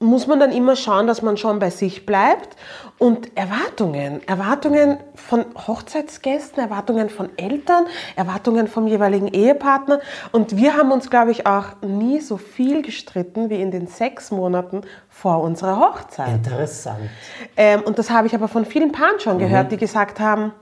muss 0.00 0.26
man 0.26 0.40
dann 0.40 0.50
immer 0.50 0.76
schauen, 0.76 1.06
dass 1.06 1.20
man 1.20 1.36
schon 1.36 1.58
bei 1.58 1.68
sich 1.68 2.06
bleibt. 2.06 2.56
Und 2.98 3.36
Erwartungen, 3.36 4.26
Erwartungen 4.26 4.98
von 5.14 5.44
Hochzeitsgästen, 5.66 6.62
Erwartungen 6.62 7.10
von 7.10 7.28
Eltern, 7.36 7.86
Erwartungen 8.16 8.66
vom 8.66 8.86
jeweiligen 8.86 9.28
Ehepartner. 9.28 10.00
Und 10.32 10.56
wir 10.56 10.76
haben 10.76 10.90
uns, 10.90 11.10
glaube 11.10 11.30
ich, 11.30 11.46
auch 11.46 11.80
nie 11.82 12.20
so 12.20 12.38
viel 12.38 12.82
gestritten 12.82 13.50
wie 13.50 13.60
in 13.60 13.70
den 13.70 13.86
sechs 13.86 14.30
Monaten 14.30 14.82
vor 15.08 15.42
unserer 15.42 15.78
Hochzeit. 15.78 16.34
Interessant. 16.34 17.10
Ähm, 17.56 17.82
und 17.82 17.98
das 17.98 18.10
habe 18.10 18.26
ich 18.26 18.34
aber 18.34 18.48
von 18.48 18.64
vielen 18.64 18.92
Paaren 18.92 19.20
schon 19.20 19.38
gehört, 19.38 19.66
mhm. 19.66 19.70
die 19.70 19.76
gesagt 19.76 20.18
haben, 20.18 20.52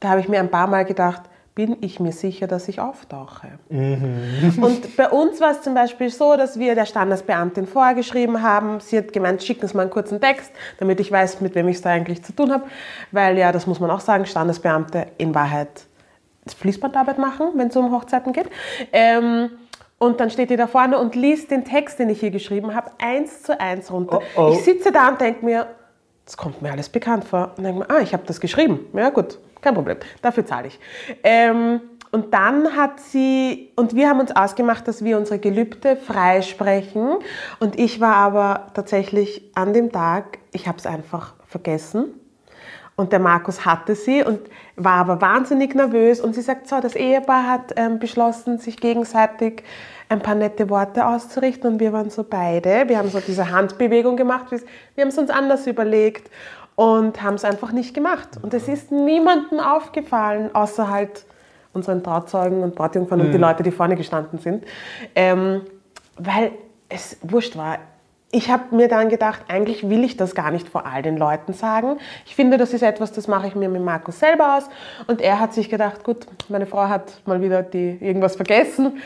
da 0.00 0.08
habe 0.08 0.20
ich 0.20 0.28
mir 0.28 0.40
ein 0.40 0.50
paar 0.50 0.66
Mal 0.66 0.84
gedacht, 0.84 1.22
bin 1.56 1.78
ich 1.80 1.98
mir 2.00 2.12
sicher, 2.12 2.46
dass 2.46 2.68
ich 2.68 2.80
auftauche. 2.80 3.48
Mhm. 3.70 4.62
Und 4.62 4.94
bei 4.96 5.08
uns 5.08 5.40
war 5.40 5.52
es 5.52 5.62
zum 5.62 5.72
Beispiel 5.74 6.10
so, 6.10 6.36
dass 6.36 6.58
wir 6.58 6.74
der 6.74 6.84
Standesbeamtin 6.84 7.66
vorgeschrieben 7.66 8.42
haben, 8.42 8.78
sie 8.80 8.98
hat 8.98 9.12
gemeint, 9.12 9.42
schicken 9.42 9.66
Sie 9.66 9.74
mal 9.74 9.84
einen 9.84 9.90
kurzen 9.90 10.20
Text, 10.20 10.52
damit 10.78 11.00
ich 11.00 11.10
weiß, 11.10 11.40
mit 11.40 11.54
wem 11.54 11.66
ich 11.68 11.76
es 11.76 11.82
da 11.82 11.90
eigentlich 11.90 12.22
zu 12.22 12.34
tun 12.34 12.52
habe. 12.52 12.64
Weil 13.10 13.38
ja, 13.38 13.52
das 13.52 13.66
muss 13.66 13.80
man 13.80 13.90
auch 13.90 14.00
sagen, 14.00 14.26
Standesbeamte 14.26 15.06
in 15.16 15.34
Wahrheit 15.34 15.86
Fließbandarbeit 16.46 17.18
machen, 17.18 17.52
wenn 17.54 17.68
es 17.68 17.76
um 17.76 17.90
Hochzeiten 17.90 18.34
geht. 18.34 18.50
Ähm, 18.92 19.50
und 19.98 20.20
dann 20.20 20.28
steht 20.28 20.50
die 20.50 20.56
da 20.56 20.66
vorne 20.66 20.98
und 20.98 21.14
liest 21.14 21.50
den 21.50 21.64
Text, 21.64 21.98
den 21.98 22.10
ich 22.10 22.20
hier 22.20 22.30
geschrieben 22.30 22.74
habe, 22.74 22.90
eins 22.98 23.42
zu 23.42 23.58
eins 23.58 23.90
runter. 23.90 24.20
Oh, 24.36 24.40
oh. 24.42 24.52
Ich 24.52 24.62
sitze 24.62 24.92
da 24.92 25.08
und 25.08 25.20
denke 25.22 25.42
mir, 25.42 25.68
das 26.26 26.36
kommt 26.36 26.60
mir 26.60 26.72
alles 26.72 26.88
bekannt 26.88 27.24
vor. 27.24 27.52
Und 27.56 27.64
denke 27.64 27.78
mir, 27.78 27.90
ah, 27.90 28.00
ich 28.00 28.12
habe 28.12 28.24
das 28.26 28.40
geschrieben. 28.40 28.86
Ja 28.92 29.10
gut, 29.10 29.38
kein 29.62 29.74
Problem, 29.74 29.96
dafür 30.20 30.44
zahle 30.44 30.68
ich. 30.68 30.78
Ähm, 31.22 31.80
und 32.10 32.34
dann 32.34 32.76
hat 32.76 33.00
sie, 33.00 33.72
und 33.76 33.94
wir 33.94 34.08
haben 34.08 34.20
uns 34.20 34.34
ausgemacht, 34.34 34.86
dass 34.88 35.04
wir 35.04 35.18
unsere 35.18 35.38
Gelübde 35.38 35.96
freisprechen. 35.96 37.16
Und 37.60 37.78
ich 37.78 38.00
war 38.00 38.16
aber 38.16 38.68
tatsächlich 38.74 39.50
an 39.54 39.72
dem 39.72 39.92
Tag, 39.92 40.38
ich 40.52 40.66
habe 40.66 40.78
es 40.78 40.86
einfach 40.86 41.34
vergessen. 41.46 42.20
Und 42.96 43.12
der 43.12 43.18
Markus 43.18 43.66
hatte 43.66 43.94
sie 43.94 44.22
und 44.22 44.40
war 44.76 44.94
aber 44.94 45.20
wahnsinnig 45.20 45.74
nervös. 45.74 46.20
Und 46.20 46.34
sie 46.34 46.40
sagt 46.40 46.68
so, 46.68 46.80
das 46.80 46.94
Ehepaar 46.96 47.46
hat 47.48 47.74
ähm, 47.76 47.98
beschlossen, 47.98 48.58
sich 48.58 48.78
gegenseitig 48.78 49.62
ein 50.08 50.20
paar 50.20 50.34
nette 50.34 50.70
Worte 50.70 51.06
auszurichten. 51.06 51.74
Und 51.74 51.80
wir 51.80 51.92
waren 51.92 52.10
so 52.10 52.24
beide. 52.24 52.88
Wir 52.88 52.98
haben 52.98 53.08
so 53.08 53.20
diese 53.20 53.50
Handbewegung 53.50 54.16
gemacht. 54.16 54.46
Wir 54.50 55.02
haben 55.02 55.08
es 55.08 55.18
uns 55.18 55.30
anders 55.30 55.66
überlegt 55.66 56.30
und 56.76 57.22
haben 57.22 57.34
es 57.34 57.44
einfach 57.44 57.72
nicht 57.72 57.94
gemacht. 57.94 58.28
Und 58.40 58.54
es 58.54 58.68
ist 58.68 58.92
niemandem 58.92 59.60
aufgefallen, 59.60 60.54
außer 60.54 60.88
halt 60.88 61.24
unseren 61.72 62.02
Trauzeugen 62.02 62.62
und 62.62 62.74
Brautjungfern 62.74 63.18
mhm. 63.18 63.26
und 63.26 63.32
die 63.32 63.38
mhm. 63.38 63.44
Leute, 63.44 63.62
die 63.62 63.70
vorne 63.70 63.96
gestanden 63.96 64.38
sind, 64.38 64.64
ähm, 65.14 65.62
weil 66.16 66.52
es 66.88 67.18
wurscht 67.22 67.56
war. 67.56 67.78
Ich 68.32 68.50
habe 68.50 68.74
mir 68.74 68.88
dann 68.88 69.08
gedacht, 69.08 69.42
eigentlich 69.48 69.88
will 69.88 70.02
ich 70.02 70.16
das 70.16 70.34
gar 70.34 70.50
nicht 70.50 70.68
vor 70.68 70.84
all 70.84 71.00
den 71.00 71.16
Leuten 71.16 71.52
sagen. 71.52 71.98
Ich 72.26 72.34
finde, 72.34 72.58
das 72.58 72.74
ist 72.74 72.82
etwas, 72.82 73.12
das 73.12 73.28
mache 73.28 73.46
ich 73.46 73.54
mir 73.54 73.68
mit 73.68 73.82
Markus 73.82 74.18
selber 74.18 74.56
aus. 74.56 74.64
Und 75.06 75.20
er 75.20 75.38
hat 75.38 75.54
sich 75.54 75.70
gedacht, 75.70 76.02
gut, 76.02 76.26
meine 76.48 76.66
Frau 76.66 76.88
hat 76.88 77.20
mal 77.24 77.40
wieder 77.40 77.62
die, 77.62 77.96
irgendwas 78.00 78.34
vergessen, 78.34 79.00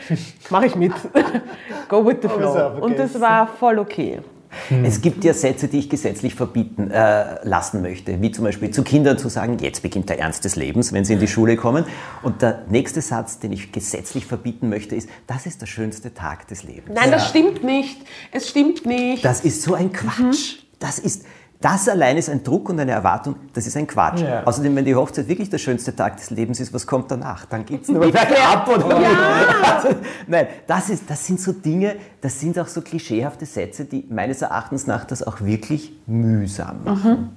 mache 0.49 0.65
ich 0.65 0.75
mit. 0.75 0.93
Go 1.87 2.05
with 2.05 2.17
the 2.23 2.29
flow. 2.29 2.81
Und 2.81 2.97
das 2.97 3.21
war 3.21 3.47
voll 3.47 3.77
okay. 3.77 4.21
Hm. 4.67 4.85
Es 4.85 5.01
gibt 5.01 5.23
ja 5.23 5.33
Sätze, 5.33 5.67
die 5.67 5.79
ich 5.79 5.89
gesetzlich 5.89 6.35
verbieten 6.35 6.91
äh, 6.91 7.45
lassen 7.47 7.81
möchte, 7.81 8.21
wie 8.21 8.31
zum 8.31 8.45
Beispiel 8.45 8.71
zu 8.71 8.83
Kindern 8.83 9.17
zu 9.17 9.29
sagen, 9.29 9.57
jetzt 9.59 9.81
beginnt 9.81 10.09
der 10.09 10.19
Ernst 10.19 10.43
des 10.45 10.55
Lebens, 10.55 10.93
wenn 10.93 11.05
sie 11.05 11.13
in 11.13 11.19
die 11.19 11.27
Schule 11.27 11.55
kommen. 11.55 11.85
Und 12.23 12.41
der 12.41 12.63
nächste 12.69 13.01
Satz, 13.01 13.39
den 13.39 13.51
ich 13.51 13.71
gesetzlich 13.71 14.25
verbieten 14.25 14.69
möchte, 14.69 14.95
ist, 14.95 15.09
das 15.27 15.45
ist 15.45 15.61
der 15.61 15.67
schönste 15.67 16.13
Tag 16.13 16.47
des 16.47 16.63
Lebens. 16.63 16.91
Nein, 16.93 17.11
das 17.11 17.29
stimmt 17.29 17.63
nicht. 17.63 18.01
Es 18.31 18.49
stimmt 18.49 18.85
nicht. 18.85 19.23
Das 19.23 19.41
ist 19.41 19.61
so 19.61 19.73
ein 19.73 19.91
Quatsch. 19.91 20.57
Mhm. 20.57 20.61
Das 20.79 20.97
ist, 20.97 21.25
das 21.61 21.87
allein 21.87 22.17
ist 22.17 22.29
ein 22.29 22.43
Druck 22.43 22.69
und 22.69 22.79
eine 22.79 22.91
Erwartung, 22.91 23.35
das 23.53 23.67
ist 23.67 23.77
ein 23.77 23.85
Quatsch. 23.85 24.21
Ja. 24.21 24.43
Außerdem, 24.43 24.75
wenn 24.75 24.85
die 24.85 24.95
Hochzeit 24.95 25.27
wirklich 25.27 25.49
der 25.49 25.59
schönste 25.59 25.95
Tag 25.95 26.17
des 26.17 26.31
Lebens 26.31 26.59
ist, 26.59 26.73
was 26.73 26.87
kommt 26.87 27.11
danach? 27.11 27.45
Dann 27.45 27.65
geht 27.65 27.83
es 27.83 27.89
nur 27.89 27.99
bergab 28.11 28.67
oder 28.67 28.99
ja. 28.99 29.83
Nein, 30.27 30.47
das, 30.65 30.89
ist, 30.89 31.03
das 31.07 31.25
sind 31.25 31.39
so 31.39 31.51
Dinge, 31.51 31.97
das 32.19 32.39
sind 32.39 32.57
auch 32.57 32.67
so 32.67 32.81
klischeehafte 32.81 33.45
Sätze, 33.45 33.85
die 33.85 34.05
meines 34.09 34.41
Erachtens 34.41 34.87
nach 34.87 35.05
das 35.05 35.21
auch 35.21 35.41
wirklich 35.41 35.93
mühsam 36.07 36.83
machen. 36.83 37.11
Mhm. 37.11 37.29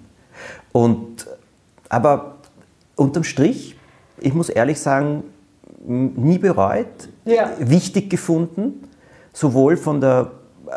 Und, 0.72 1.26
aber 1.90 2.36
unterm 2.96 3.24
Strich, 3.24 3.76
ich 4.18 4.32
muss 4.32 4.48
ehrlich 4.48 4.80
sagen, 4.80 5.24
nie 5.86 6.38
bereut, 6.38 7.10
ja. 7.26 7.50
wichtig 7.58 8.08
gefunden, 8.08 8.88
sowohl 9.34 9.76
von 9.76 10.00
der 10.00 10.30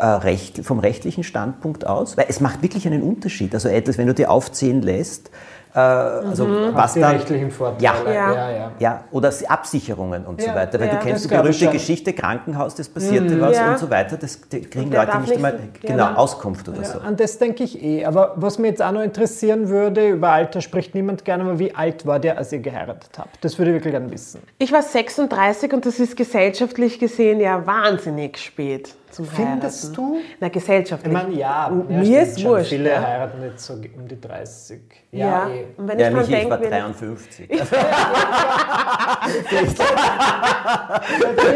recht, 0.06 0.66
vom 0.66 0.80
rechtlichen 0.80 1.24
Standpunkt 1.24 1.86
aus, 1.86 2.18
weil 2.18 2.26
es 2.30 2.40
macht 2.40 2.62
wirklich 2.62 2.88
einen 2.88 3.02
Unterschied. 3.02 3.54
Also 3.54 3.70
etwas, 3.70 3.98
wenn 3.98 4.08
du 4.08 4.14
dir 4.14 4.32
aufzählen 4.32 4.82
lässt, 4.82 5.30
äh, 5.30 5.67
also 5.78 6.46
mhm. 6.46 6.74
was 6.74 6.94
die 6.94 7.02
dann, 7.02 7.16
rechtlichen 7.18 7.52
Vorteile. 7.52 7.84
Ja, 7.84 8.34
ja, 8.34 8.52
ja. 8.52 8.72
ja. 8.80 9.04
oder 9.12 9.32
Absicherungen 9.48 10.26
und 10.26 10.42
ja. 10.42 10.50
so 10.50 10.56
weiter. 10.56 10.80
Weil 10.80 10.90
du 10.90 10.98
kennst 10.98 11.26
die 11.26 11.30
berühmte 11.30 11.68
Geschichte, 11.68 12.14
Krankenhaus, 12.14 12.76
das 12.76 12.90
passierte 12.90 13.36
mhm. 13.36 13.42
was 13.42 13.60
und 13.60 13.78
so 13.78 13.90
weiter. 13.90 14.18
Das 14.18 14.42
kriegen 14.50 14.92
Leute 14.92 15.20
nicht 15.20 15.34
einmal 15.34 15.60
genau, 15.82 16.14
Auskunft 16.14 16.68
oder 16.70 16.84
so. 16.84 17.00
An 17.00 17.16
das 17.16 17.38
denke 17.38 17.64
ich 17.64 17.84
eh. 17.84 18.06
Aber 18.06 18.34
was 18.38 18.58
mich 18.58 18.72
jetzt 18.72 18.82
auch 18.82 18.92
noch 18.92 19.02
interessieren 19.02 19.70
würde, 19.70 20.10
über 20.10 20.30
Alter 20.30 20.62
spricht 20.62 20.96
niemand 20.96 21.26
gerne, 21.26 21.44
aber 21.44 21.60
wie 21.60 21.76
alt 21.76 22.06
war 22.06 22.20
der, 22.20 22.38
als 22.38 22.52
ihr 22.52 22.60
geheiratet 22.60 23.12
habt? 23.18 23.44
Das 23.44 23.58
würde 23.58 23.72
ich 23.72 23.76
wirklich 23.76 23.94
gerne 23.94 24.12
wissen. 24.12 24.42
Ich 24.58 24.72
war 24.72 24.82
36 24.82 25.74
und 25.74 25.86
das 25.86 26.00
ist 26.00 26.18
gesellschaftlich 26.18 27.00
gesehen 27.00 27.40
ja 27.40 27.66
wahnsinnig 27.66 28.38
spät 28.38 28.96
zum 29.12 29.26
Findest 29.26 29.84
Heiraten. 29.84 29.96
du? 29.96 30.20
Na, 30.40 30.50
gesellschaftlich. 30.50 31.14
Ich 31.14 31.24
meine, 31.24 31.36
ja, 31.36 31.70
mir 31.70 32.04
ja, 32.04 32.22
ist 32.22 32.44
wurscht. 32.44 32.70
Viele 32.70 32.92
ja. 32.92 33.02
heiraten 33.02 33.42
jetzt 33.42 33.66
so 33.66 33.74
um 33.74 34.08
die 34.08 34.20
30. 34.20 34.80
Ja, 35.12 35.26
ja. 35.26 35.50
Eh. 35.50 35.66
Und 35.76 35.88
wenn 35.88 36.00
ja, 36.00 36.10
ich, 36.10 36.30
ich 36.30 36.50
war 36.50 36.58
53. 36.58 37.50
Wenn 37.50 37.58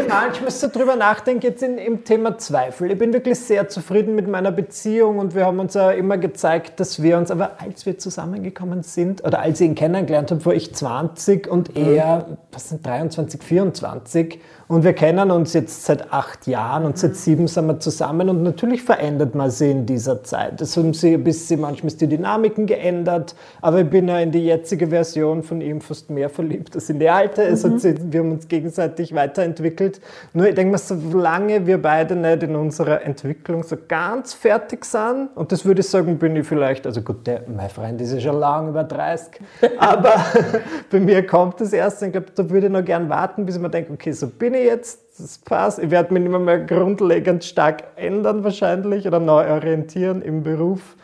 ich 0.00 0.08
manchmal 0.08 0.50
so 0.50 0.68
drüber 0.68 0.96
nachdenke, 0.96 1.48
jetzt 1.48 1.62
in, 1.62 1.78
im 1.78 2.04
Thema 2.04 2.36
Zweifel. 2.38 2.90
Ich 2.90 2.98
bin 2.98 3.12
wirklich 3.12 3.38
sehr 3.38 3.68
zufrieden 3.68 4.14
mit 4.14 4.28
meiner 4.28 4.52
Beziehung 4.52 5.18
und 5.18 5.34
wir 5.34 5.46
haben 5.46 5.58
uns 5.58 5.74
ja 5.74 5.90
immer 5.90 6.18
gezeigt, 6.18 6.80
dass 6.80 7.02
wir 7.02 7.18
uns, 7.18 7.30
aber 7.30 7.52
als 7.58 7.86
wir 7.86 7.98
zusammengekommen 7.98 8.82
sind, 8.82 9.24
oder 9.24 9.40
als 9.40 9.60
ich 9.60 9.68
ihn 9.68 9.74
kennengelernt 9.74 10.30
habe, 10.30 10.44
war 10.44 10.54
ich 10.54 10.74
20 10.74 11.48
und 11.48 11.76
er, 11.76 12.38
was 12.50 12.68
sind 12.68 12.86
23, 12.86 13.42
24 13.42 14.40
und 14.72 14.84
wir 14.84 14.94
kennen 14.94 15.30
uns 15.30 15.52
jetzt 15.52 15.84
seit 15.84 16.12
acht 16.14 16.46
Jahren 16.46 16.86
und 16.86 16.96
seit 16.96 17.14
sieben 17.14 17.46
sind 17.46 17.66
wir 17.66 17.78
zusammen 17.78 18.30
und 18.30 18.42
natürlich 18.42 18.82
verändert 18.82 19.34
man 19.34 19.50
sie 19.50 19.70
in 19.70 19.84
dieser 19.84 20.22
Zeit. 20.24 20.62
Es 20.62 20.76
haben 20.78 20.94
sich 20.94 21.12
ein 21.12 21.24
bisschen 21.24 21.60
manchmal 21.60 21.92
die 21.92 22.06
Dynamiken 22.06 22.64
geändert, 22.66 23.34
aber 23.60 23.80
ich 23.80 23.90
bin 23.92 24.08
ja 24.08 24.18
in 24.18 24.32
die 24.32 24.46
jetzige 24.46 24.88
Version 24.88 25.42
von 25.42 25.60
ihm 25.60 25.82
fast 25.82 26.08
mehr 26.08 26.30
verliebt 26.30 26.74
als 26.74 26.88
in 26.88 26.98
die 26.98 27.10
alte. 27.10 27.42
Es 27.42 27.62
hat 27.62 27.78
sich, 27.78 27.96
wir 28.00 28.20
haben 28.20 28.32
uns 28.32 28.48
gegenseitig 28.48 29.14
weiterentwickelt. 29.14 30.00
Nur 30.32 30.48
ich 30.48 30.54
denke 30.54 30.72
mir, 30.72 30.78
solange 30.78 31.66
wir 31.66 31.80
beide 31.80 32.16
nicht 32.16 32.42
in 32.42 32.56
unserer 32.56 33.02
Entwicklung 33.02 33.62
so 33.62 33.76
ganz 33.86 34.32
fertig 34.32 34.86
sind, 34.86 35.28
und 35.34 35.52
das 35.52 35.66
würde 35.66 35.82
ich 35.82 35.88
sagen, 35.88 36.18
bin 36.18 36.34
ich 36.36 36.46
vielleicht, 36.46 36.86
also 36.86 37.02
gut, 37.02 37.26
der, 37.26 37.42
mein 37.54 37.68
Freund 37.68 38.00
ist 38.00 38.14
ja 38.14 38.20
schon 38.20 38.40
lang 38.40 38.70
über 38.70 38.82
30, 38.82 39.40
aber 39.78 40.14
bei 40.90 40.98
mir 40.98 41.26
kommt 41.26 41.60
das 41.60 41.74
erst. 41.74 42.02
Ich 42.02 42.12
glaube, 42.12 42.28
da 42.34 42.48
würde 42.48 42.68
ich 42.68 42.72
noch 42.72 42.84
gern 42.84 43.10
warten, 43.10 43.44
bis 43.44 43.56
ich 43.56 43.62
mir 43.62 43.70
denke, 43.70 43.92
okay, 43.92 44.12
so 44.12 44.26
bin 44.26 44.54
ich 44.54 44.64
jetzt, 44.64 45.00
das 45.18 45.36
passt. 45.36 45.78
Ich 45.78 45.90
werde 45.90 46.14
mich 46.14 46.22
nicht 46.22 46.30
mehr, 46.30 46.40
mehr 46.40 46.60
grundlegend 46.60 47.44
stark 47.44 47.84
ändern 47.96 48.42
wahrscheinlich 48.42 49.06
oder 49.06 49.20
neu 49.20 49.50
orientieren 49.50 50.22
im 50.22 50.42
Beruf. 50.42 50.96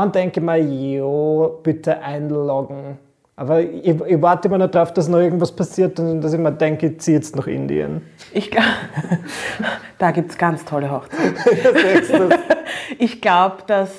Dann 0.00 0.10
denke 0.12 0.40
ich 0.40 0.46
mir, 0.46 0.56
jo, 0.58 1.60
bitte 1.62 1.98
einloggen. 2.00 2.98
Aber 3.36 3.60
ich, 3.60 3.88
ich 3.88 4.22
warte 4.22 4.48
immer 4.48 4.58
noch 4.58 4.70
darauf, 4.70 4.92
dass 4.92 5.08
noch 5.08 5.18
irgendwas 5.18 5.52
passiert 5.52 5.98
und 6.00 6.20
dass 6.22 6.32
ich 6.32 6.38
mir 6.38 6.52
denke, 6.52 6.86
ich 6.86 7.00
ziehe 7.00 7.16
jetzt 7.18 7.36
nach 7.36 7.46
Indien. 7.46 8.02
Ich, 8.32 8.50
glaub- 8.50 8.64
da 9.98 10.10
gibt 10.10 10.30
es 10.30 10.38
ganz 10.38 10.64
tolle 10.64 10.90
Hochzeiten. 10.90 12.32
Ich 12.98 13.20
glaube, 13.20 13.56
dass 13.66 13.90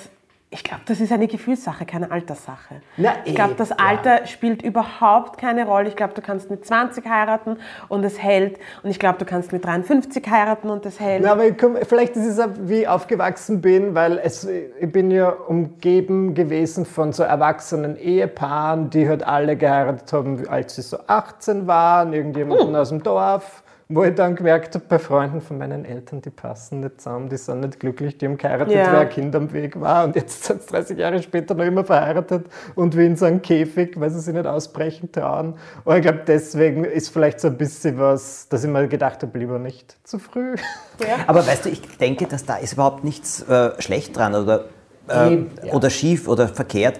ich 0.54 0.64
glaube, 0.64 0.84
das 0.86 1.00
ist 1.00 1.12
eine 1.12 1.28
Gefühlssache, 1.28 1.86
keine 1.86 2.12
Alterssache. 2.12 2.76
Na, 2.98 3.14
ich 3.26 3.34
glaube, 3.34 3.54
eh, 3.54 3.58
das 3.58 3.72
Alter 3.72 4.28
spielt 4.28 4.62
überhaupt 4.62 5.40
keine 5.40 5.66
Rolle. 5.66 5.88
Ich 5.88 5.96
glaube, 5.96 6.14
du 6.14 6.22
kannst 6.22 6.52
mit 6.52 6.64
20 6.64 7.06
heiraten 7.08 7.58
und 7.90 8.06
es 8.06 8.22
hält. 8.22 8.60
Und 8.84 8.92
ich 8.92 9.00
glaube, 9.00 9.18
du 9.18 9.26
kannst 9.26 9.52
mit 9.52 9.66
53 9.66 10.24
heiraten 10.30 10.70
und 10.70 10.86
es 10.86 11.00
hält. 11.00 11.24
Na, 11.24 11.32
aber 11.32 11.52
komm, 11.54 11.78
vielleicht 11.88 12.16
ist 12.16 12.28
es 12.28 12.40
auch, 12.40 12.50
wie 12.60 12.82
ich 12.82 12.88
aufgewachsen 12.88 13.62
bin, 13.62 13.96
weil 13.96 14.20
es, 14.20 14.46
ich 14.46 14.92
bin 14.92 15.10
ja 15.10 15.30
umgeben 15.30 16.36
gewesen 16.36 16.86
von 16.86 17.14
so 17.14 17.24
erwachsenen 17.24 17.98
Ehepaaren, 17.98 18.92
die 18.92 19.10
halt 19.10 19.26
alle 19.26 19.58
geheiratet 19.58 20.14
haben, 20.14 20.48
als 20.48 20.76
sie 20.76 20.84
so 20.84 20.98
18 21.08 21.66
waren, 21.66 22.14
irgendjemanden 22.14 22.76
aus 22.76 22.90
dem 22.90 23.02
Dorf. 23.02 23.63
Wo 23.90 24.04
ich 24.04 24.16
dann 24.16 24.36
gemerkt 24.36 24.74
habe, 24.76 24.86
bei 24.88 24.98
Freunden 24.98 25.42
von 25.42 25.58
meinen 25.58 25.84
Eltern, 25.86 26.22
die 26.22 26.30
passen 26.30 26.80
nicht 26.80 27.02
zusammen, 27.02 27.30
die 27.30 27.38
sind 27.38 27.60
nicht 27.60 27.80
glücklich, 27.80 28.18
die 28.18 28.26
haben 28.28 28.38
geheiratet, 28.38 28.74
Ja. 28.74 28.94
weil 28.94 29.02
ein 29.02 29.10
Kind 29.10 29.36
am 29.36 29.52
Weg 29.52 29.80
war 29.80 30.06
und 30.06 30.16
jetzt 30.16 30.46
sind 30.46 30.62
sie 30.62 30.70
30 30.70 30.98
Jahre 30.98 31.22
später 31.22 31.54
noch 31.54 31.66
immer 31.66 31.84
verheiratet 31.84 32.46
und 32.76 32.98
wie 32.98 33.06
in 33.06 33.16
so 33.18 33.26
einem 33.26 33.42
Käfig, 33.42 34.00
weil 34.00 34.10
sie 34.10 34.20
sich 34.22 34.34
nicht 34.34 34.48
ausbrechen 34.48 35.12
trauen. 35.12 35.56
Und 35.84 35.96
ich 35.98 36.02
glaube, 36.02 36.22
deswegen 36.26 36.86
ist 36.86 37.10
vielleicht 37.10 37.40
so 37.42 37.50
ein 37.50 37.58
bisschen 37.58 38.00
was, 38.00 38.48
dass 38.50 38.64
ich 38.64 38.70
mir 38.70 38.88
gedacht 38.88 39.22
habe, 39.22 39.38
lieber 39.38 39.60
nicht 39.60 39.98
zu 40.04 40.18
früh. 40.18 40.56
Aber 41.28 41.46
weißt 41.46 41.66
du, 41.66 41.70
ich 41.70 41.82
denke, 41.98 42.26
dass 42.26 42.46
da 42.46 42.56
ist 42.56 42.74
überhaupt 42.74 43.04
nichts 43.04 43.42
äh, 43.44 43.80
schlecht 43.82 44.16
dran 44.18 44.34
oder, 44.34 44.66
äh, 45.10 45.36
ja. 45.66 45.74
oder 45.74 45.90
schief 45.90 46.28
oder 46.28 46.48
verkehrt. 46.48 47.00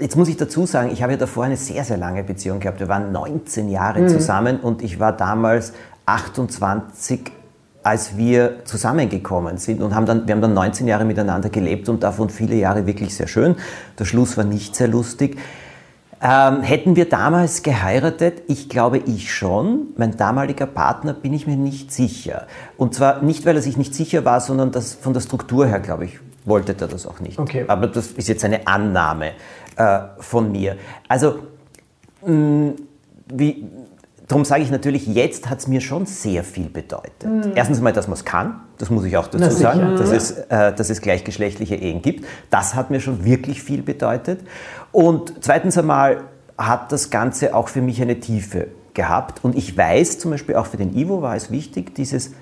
Jetzt 0.00 0.16
muss 0.16 0.28
ich 0.30 0.38
dazu 0.38 0.64
sagen, 0.64 0.90
ich 0.90 1.02
habe 1.02 1.12
ja 1.12 1.18
davor 1.18 1.44
eine 1.44 1.58
sehr, 1.58 1.84
sehr 1.84 1.98
lange 1.98 2.24
Beziehung 2.24 2.58
gehabt. 2.58 2.80
Wir 2.80 2.88
waren 2.88 3.12
19 3.12 3.68
Jahre 3.68 4.06
zusammen 4.06 4.58
und 4.60 4.80
ich 4.80 4.98
war 4.98 5.14
damals 5.14 5.74
28, 6.14 7.20
als 7.82 8.16
wir 8.16 8.64
zusammengekommen 8.64 9.56
sind 9.58 9.80
und 9.80 9.94
haben 9.94 10.06
dann, 10.06 10.26
wir 10.26 10.34
haben 10.34 10.42
dann 10.42 10.54
19 10.54 10.86
Jahre 10.86 11.04
miteinander 11.04 11.48
gelebt 11.48 11.88
und 11.88 12.02
davon 12.02 12.28
viele 12.28 12.56
Jahre 12.56 12.86
wirklich 12.86 13.14
sehr 13.14 13.26
schön. 13.26 13.56
Der 13.98 14.04
Schluss 14.04 14.36
war 14.36 14.44
nicht 14.44 14.74
sehr 14.76 14.88
lustig. 14.88 15.38
Ähm, 16.22 16.60
hätten 16.60 16.96
wir 16.96 17.08
damals 17.08 17.62
geheiratet? 17.62 18.42
Ich 18.46 18.68
glaube, 18.68 18.98
ich 18.98 19.32
schon. 19.32 19.88
Mein 19.96 20.18
damaliger 20.18 20.66
Partner 20.66 21.14
bin 21.14 21.32
ich 21.32 21.46
mir 21.46 21.56
nicht 21.56 21.90
sicher. 21.92 22.46
Und 22.76 22.94
zwar 22.94 23.22
nicht, 23.22 23.46
weil 23.46 23.56
er 23.56 23.62
sich 23.62 23.78
nicht 23.78 23.94
sicher 23.94 24.24
war, 24.26 24.40
sondern 24.40 24.70
das, 24.70 24.92
von 24.92 25.14
der 25.14 25.22
Struktur 25.22 25.66
her, 25.66 25.80
glaube 25.80 26.04
ich, 26.04 26.20
wollte 26.44 26.76
er 26.78 26.88
das 26.88 27.06
auch 27.06 27.20
nicht. 27.20 27.38
Okay. 27.38 27.64
Aber 27.68 27.86
das 27.86 28.08
ist 28.08 28.28
jetzt 28.28 28.44
eine 28.44 28.66
Annahme 28.66 29.32
äh, 29.76 30.00
von 30.18 30.52
mir. 30.52 30.76
Also, 31.08 31.38
mh, 32.26 32.72
wie, 33.32 33.64
darum 34.30 34.44
sage 34.44 34.62
ich 34.62 34.70
natürlich, 34.70 35.06
jetzt 35.06 35.50
hat 35.50 35.58
es 35.58 35.66
mir 35.66 35.80
schon 35.80 36.06
sehr 36.06 36.44
viel 36.44 36.68
bedeutet. 36.68 37.26
Erstens 37.54 37.80
mal, 37.80 37.92
dass 37.92 38.06
man 38.06 38.14
es 38.14 38.24
kann, 38.24 38.60
das 38.78 38.88
muss 38.88 39.04
ich 39.04 39.16
auch 39.16 39.26
dazu 39.26 39.38
Na, 39.40 39.50
sagen, 39.50 39.96
dass, 39.96 40.10
es, 40.10 40.30
äh, 40.30 40.72
dass 40.72 40.88
es 40.88 41.00
gleichgeschlechtliche 41.00 41.74
Ehen 41.74 42.00
gibt. 42.00 42.24
Das 42.48 42.74
hat 42.74 42.90
mir 42.90 43.00
schon 43.00 43.24
wirklich 43.24 43.62
viel 43.62 43.82
bedeutet. 43.82 44.40
Und 44.92 45.34
zweitens 45.40 45.76
einmal 45.76 46.24
hat 46.56 46.92
das 46.92 47.10
Ganze 47.10 47.54
auch 47.54 47.68
für 47.68 47.82
mich 47.82 48.00
eine 48.00 48.20
Tiefe 48.20 48.68
gehabt. 48.94 49.44
Und 49.44 49.56
ich 49.56 49.76
weiß 49.76 50.18
zum 50.18 50.30
Beispiel 50.30 50.54
auch 50.56 50.66
für 50.66 50.76
den 50.76 50.96
Ivo 50.96 51.22
war 51.22 51.34
es 51.34 51.50
wichtig, 51.50 51.94
dieses, 51.94 52.32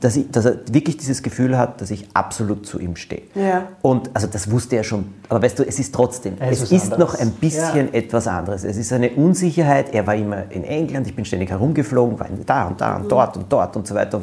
dass, 0.00 0.16
ich, 0.16 0.30
dass 0.30 0.46
er 0.46 0.56
wirklich 0.72 0.96
dieses 0.96 1.22
Gefühl 1.22 1.58
hat, 1.58 1.80
dass 1.82 1.90
ich 1.90 2.08
absolut 2.14 2.66
zu 2.66 2.80
ihm 2.80 2.96
stehe. 2.96 3.22
Ja. 3.34 3.68
Und 3.82 4.10
also 4.14 4.26
das 4.26 4.50
wusste 4.50 4.76
er 4.76 4.84
schon. 4.84 5.12
Aber 5.28 5.42
weißt 5.42 5.58
du, 5.58 5.62
es 5.62 5.78
ist 5.78 5.94
trotzdem, 5.94 6.34
Es 6.40 6.62
es 6.62 6.62
ist 6.62 6.72
ist 6.72 6.90
was 6.92 6.98
noch 6.98 7.14
anderes. 7.14 7.20
ein 7.20 7.32
bisschen 7.32 7.94
etwas 7.94 8.26
anderes. 8.26 8.64
Es 8.64 8.78
ist 8.78 8.92
eine 8.92 9.10
Unsicherheit. 9.10 9.92
Er 9.92 10.06
war 10.06 10.14
immer 10.14 10.50
in 10.50 10.64
England, 10.64 11.06
ich 11.06 11.14
bin 11.14 11.24
ständig 11.26 11.50
herumgeflogen, 11.50 12.18
war 12.18 12.26
da 12.46 12.66
und 12.68 12.80
da 12.80 12.96
und 12.96 13.12
dort 13.12 13.36
und 13.36 13.52
dort 13.52 13.76
und 13.76 13.86
so 13.86 13.94
weiter. 13.94 14.22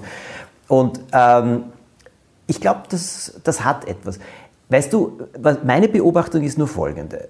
Und 0.68 1.00
ähm, 1.14 1.66
ich 2.48 2.60
glaube, 2.60 2.82
das, 2.90 3.34
das 3.44 3.64
hat 3.64 3.88
etwas. 3.88 4.20
Weißt 4.70 4.92
du, 4.92 5.20
meine 5.64 5.88
Beobachtung 5.88 6.42
ist 6.44 6.58
nur 6.58 6.68
folgende. 6.68 7.30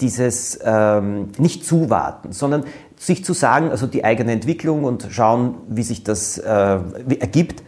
Dieses 0.00 0.58
ähm, 0.64 1.30
nicht 1.36 1.66
zuwarten, 1.66 2.32
sondern 2.32 2.64
sich 2.96 3.24
zu 3.24 3.34
sagen, 3.34 3.70
also 3.70 3.86
die 3.86 4.04
eigene 4.04 4.32
Entwicklung 4.32 4.84
und 4.84 5.08
schauen, 5.10 5.56
wie 5.68 5.82
sich 5.82 6.04
das 6.04 6.38
äh, 6.38 6.78
wie 7.06 7.20
ergibt. 7.20 7.62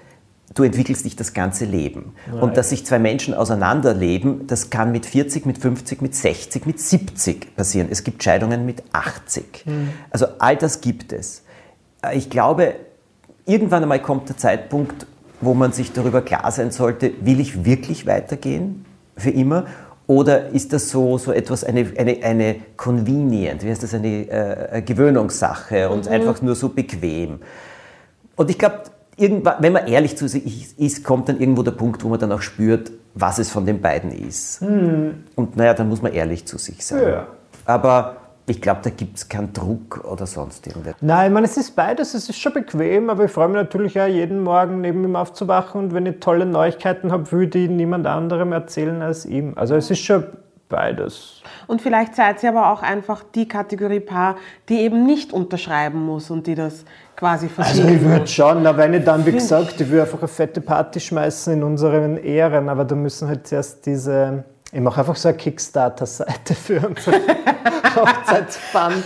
Du 0.54 0.62
entwickelst 0.62 1.04
dich 1.04 1.16
das 1.16 1.34
ganze 1.34 1.64
Leben. 1.64 2.14
Und 2.40 2.56
dass 2.56 2.70
sich 2.70 2.86
zwei 2.86 3.00
Menschen 3.00 3.34
auseinanderleben, 3.34 4.46
das 4.46 4.70
kann 4.70 4.92
mit 4.92 5.04
40, 5.04 5.46
mit 5.46 5.58
50, 5.58 6.00
mit 6.00 6.14
60, 6.14 6.64
mit 6.66 6.78
70 6.80 7.56
passieren. 7.56 7.88
Es 7.90 8.04
gibt 8.04 8.22
Scheidungen 8.22 8.64
mit 8.64 8.82
80. 8.92 9.64
Also 10.10 10.26
all 10.38 10.56
das 10.56 10.80
gibt 10.80 11.12
es. 11.12 11.42
Äh, 12.02 12.16
Ich 12.16 12.30
glaube, 12.30 12.76
irgendwann 13.46 13.82
einmal 13.82 14.00
kommt 14.00 14.28
der 14.28 14.36
Zeitpunkt, 14.36 15.06
wo 15.40 15.54
man 15.54 15.72
sich 15.72 15.92
darüber 15.92 16.22
klar 16.22 16.50
sein 16.52 16.70
sollte, 16.70 17.12
will 17.20 17.40
ich 17.40 17.64
wirklich 17.64 18.06
weitergehen 18.06 18.84
für 19.16 19.30
immer? 19.30 19.66
Oder 20.06 20.50
ist 20.50 20.72
das 20.72 20.90
so, 20.90 21.18
so 21.18 21.32
etwas, 21.32 21.64
eine, 21.64 21.86
eine, 21.98 22.22
eine 22.22 22.56
convenient, 22.76 23.64
wie 23.64 23.70
heißt 23.70 23.82
das, 23.82 23.94
eine 23.94 24.28
äh, 24.28 24.82
Gewöhnungssache 24.82 25.88
und 25.88 26.06
einfach 26.08 26.42
nur 26.42 26.54
so 26.54 26.68
bequem? 26.68 27.40
Und 28.36 28.50
ich 28.50 28.58
glaube, 28.58 28.82
irgendwann, 29.16 29.56
wenn 29.60 29.72
man 29.72 29.86
ehrlich 29.86 30.16
zu 30.16 30.28
sich 30.28 30.78
ist, 30.78 31.04
kommt 31.04 31.28
dann 31.28 31.40
irgendwo 31.40 31.62
der 31.62 31.72
Punkt, 31.72 32.02
wo 32.04 32.08
man 32.08 32.18
dann 32.18 32.32
auch 32.32 32.42
spürt, 32.42 32.92
was 33.14 33.38
es 33.38 33.50
von 33.50 33.66
den 33.66 33.80
beiden 33.80 34.10
ist. 34.10 34.62
Und 34.62 35.56
naja, 35.56 35.74
dann 35.74 35.88
muss 35.88 36.02
man 36.02 36.12
ehrlich 36.12 36.46
zu 36.46 36.58
sich 36.58 36.84
sein. 36.84 37.02
Ja. 37.02 37.26
Aber 37.64 38.16
ich 38.46 38.60
glaube, 38.60 38.80
da 38.82 38.90
gibt 38.90 39.16
es 39.16 39.28
keinen 39.28 39.52
Druck 39.52 40.04
oder 40.04 40.26
sonst 40.26 40.66
irgendetwas. 40.66 41.00
Nein, 41.00 41.28
ich 41.28 41.32
meine, 41.32 41.46
es 41.46 41.56
ist 41.56 41.74
beides, 41.74 42.12
es 42.12 42.28
ist 42.28 42.38
schon 42.38 42.52
bequem, 42.52 43.08
aber 43.08 43.24
ich 43.24 43.30
freue 43.30 43.48
mich 43.48 43.56
natürlich 43.56 43.98
auch 43.98 44.06
jeden 44.06 44.42
Morgen 44.42 44.82
neben 44.82 45.02
ihm 45.02 45.16
aufzuwachen 45.16 45.80
und 45.80 45.94
wenn 45.94 46.04
ich 46.04 46.20
tolle 46.20 46.44
Neuigkeiten 46.44 47.10
habe, 47.10 47.30
will 47.32 47.44
ich 47.44 47.50
die 47.50 47.68
niemand 47.68 48.06
anderem 48.06 48.52
erzählen 48.52 49.00
als 49.00 49.24
ihm. 49.24 49.54
Also 49.56 49.76
es 49.76 49.90
ist 49.90 50.00
schon 50.00 50.24
beides. 50.68 51.42
Und 51.66 51.82
vielleicht 51.82 52.14
seid 52.14 52.42
ihr 52.42 52.50
aber 52.50 52.72
auch 52.72 52.82
einfach 52.82 53.22
die 53.34 53.46
Kategorie 53.46 54.00
Paar, 54.00 54.36
die 54.68 54.80
eben 54.80 55.06
nicht 55.06 55.32
unterschreiben 55.32 56.04
muss 56.04 56.30
und 56.30 56.46
die 56.46 56.54
das 56.54 56.84
quasi 57.16 57.48
Also 57.56 57.82
versiegen 57.82 57.96
ich 57.96 58.02
würde 58.02 58.26
schon, 58.26 58.66
aber 58.66 58.78
wenn 58.78 58.94
ich 58.94 59.04
dann, 59.04 59.24
wie 59.24 59.32
gesagt, 59.32 59.80
ich 59.80 59.88
würde 59.88 60.02
einfach 60.02 60.18
eine 60.18 60.28
fette 60.28 60.60
Party 60.60 61.00
schmeißen 61.00 61.52
in 61.52 61.62
unseren 61.62 62.16
Ehren, 62.16 62.68
aber 62.68 62.84
da 62.84 62.94
müssen 62.94 63.28
halt 63.28 63.46
zuerst 63.46 63.86
diese, 63.86 64.44
ich 64.72 64.80
mache 64.80 65.00
einfach 65.00 65.16
so 65.16 65.28
eine 65.28 65.36
Kickstarter-Seite 65.36 66.54
für 66.54 66.86
unseren 66.86 67.20
Hochzeitsfund, 67.96 69.04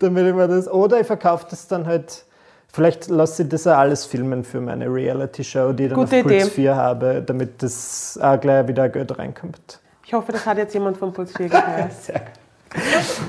damit 0.00 0.26
ich 0.26 0.34
mir 0.34 0.48
das, 0.48 0.68
oder 0.68 1.00
ich 1.00 1.06
verkaufe 1.06 1.46
das 1.50 1.68
dann 1.68 1.86
halt, 1.86 2.24
vielleicht 2.72 3.08
lasse 3.08 3.44
ich 3.44 3.48
das 3.48 3.66
auch 3.66 3.76
alles 3.76 4.04
filmen 4.04 4.42
für 4.42 4.60
meine 4.60 4.92
Reality-Show, 4.92 5.72
die 5.72 5.84
ich 5.84 5.90
dann 5.90 5.98
Gute 5.98 6.16
auf 6.16 6.22
Puls 6.22 6.44
Idee. 6.46 6.50
4 6.50 6.76
habe, 6.76 7.22
damit 7.24 7.62
das 7.62 8.18
auch 8.20 8.40
gleich 8.40 8.66
wieder 8.66 8.88
Geld 8.88 9.16
reinkommt. 9.16 9.80
Ich 10.06 10.12
hoffe, 10.12 10.30
das 10.30 10.46
hat 10.46 10.56
jetzt 10.56 10.72
jemand 10.72 10.96
von 10.98 11.12
Puls 11.12 11.32
4 11.36 11.48
gehört. 11.48 11.92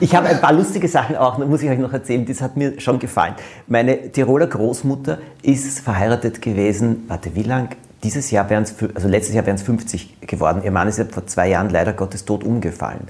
Ich 0.01 0.13
habe 0.13 0.27
ein 0.27 0.41
paar 0.41 0.51
lustige 0.51 0.89
Sachen 0.89 1.15
auch, 1.15 1.37
muss 1.37 1.61
ich 1.61 1.69
euch 1.69 1.77
noch 1.77 1.93
erzählen, 1.93 2.25
das 2.25 2.41
hat 2.41 2.57
mir 2.57 2.81
schon 2.81 2.99
gefallen. 2.99 3.33
Meine 3.67 4.11
Tiroler 4.11 4.47
Großmutter 4.47 5.19
ist 5.41 5.79
verheiratet 5.79 6.41
gewesen, 6.41 7.05
warte, 7.07 7.33
wie 7.33 7.43
lang? 7.43 7.69
Dieses 8.03 8.29
Jahr 8.29 8.49
wären 8.49 8.63
es, 8.63 8.75
also 8.93 9.07
letztes 9.07 9.35
Jahr 9.35 9.45
wären 9.45 9.55
es 9.55 9.61
50 9.61 10.21
geworden. 10.21 10.63
Ihr 10.65 10.71
Mann 10.71 10.89
ist 10.89 10.97
ja 10.97 11.05
vor 11.05 11.25
zwei 11.27 11.47
Jahren 11.49 11.69
leider 11.69 11.93
Gottes 11.93 12.25
tot 12.25 12.43
umgefallen. 12.43 13.07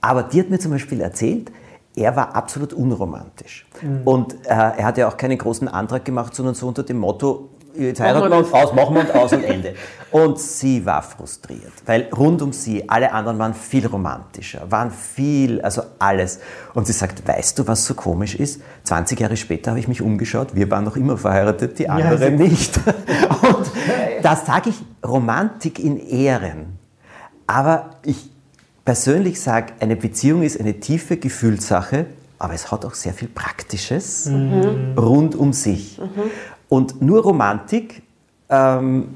Aber 0.00 0.22
die 0.22 0.38
hat 0.38 0.50
mir 0.50 0.60
zum 0.60 0.70
Beispiel 0.70 1.00
erzählt, 1.00 1.50
er 1.96 2.14
war 2.14 2.36
absolut 2.36 2.72
unromantisch. 2.72 3.66
Und 4.04 4.34
äh, 4.44 4.48
er 4.50 4.84
hat 4.84 4.98
ja 4.98 5.08
auch 5.08 5.16
keinen 5.16 5.38
großen 5.38 5.66
Antrag 5.66 6.04
gemacht, 6.04 6.34
sondern 6.36 6.54
so 6.54 6.68
unter 6.68 6.84
dem 6.84 6.98
Motto, 6.98 7.48
jetzt 7.76 8.00
heiraten 8.00 8.30
wir 8.30 8.38
uns 8.38 8.52
aus, 8.52 8.72
machen 8.72 8.94
wir 8.94 9.02
uns 9.02 9.10
aus 9.10 9.32
und 9.32 9.44
Ende. 9.44 9.74
Und 10.10 10.38
sie 10.38 10.86
war 10.86 11.02
frustriert, 11.02 11.72
weil 11.86 12.08
rund 12.16 12.40
um 12.40 12.52
sie, 12.52 12.88
alle 12.88 13.12
anderen 13.12 13.38
waren 13.38 13.54
viel 13.54 13.86
romantischer, 13.86 14.70
waren 14.70 14.90
viel, 14.90 15.60
also 15.60 15.82
alles. 15.98 16.38
Und 16.72 16.86
sie 16.86 16.92
sagt, 16.92 17.26
weißt 17.26 17.58
du, 17.58 17.66
was 17.66 17.84
so 17.84 17.94
komisch 17.94 18.36
ist? 18.36 18.60
20 18.84 19.18
Jahre 19.18 19.36
später 19.36 19.72
habe 19.72 19.80
ich 19.80 19.88
mich 19.88 20.02
umgeschaut, 20.02 20.54
wir 20.54 20.70
waren 20.70 20.84
noch 20.84 20.96
immer 20.96 21.18
verheiratet, 21.18 21.78
die 21.78 21.88
anderen 21.88 22.36
nicht. 22.36 22.76
Und 23.42 23.70
da 24.22 24.36
sage 24.36 24.70
ich 24.70 24.76
Romantik 25.04 25.78
in 25.78 25.98
Ehren. 25.98 26.78
Aber 27.46 27.90
ich 28.04 28.30
persönlich 28.84 29.40
sage, 29.40 29.72
eine 29.80 29.96
Beziehung 29.96 30.42
ist 30.42 30.60
eine 30.60 30.78
tiefe 30.80 31.16
Gefühlssache, 31.16 32.06
aber 32.38 32.54
es 32.54 32.70
hat 32.70 32.84
auch 32.84 32.94
sehr 32.94 33.14
viel 33.14 33.28
Praktisches 33.28 34.28
rund 34.96 35.34
um 35.34 35.52
sich. 35.52 36.00
Und 36.74 37.00
nur 37.00 37.22
Romantik, 37.22 38.02
ähm, 38.50 39.14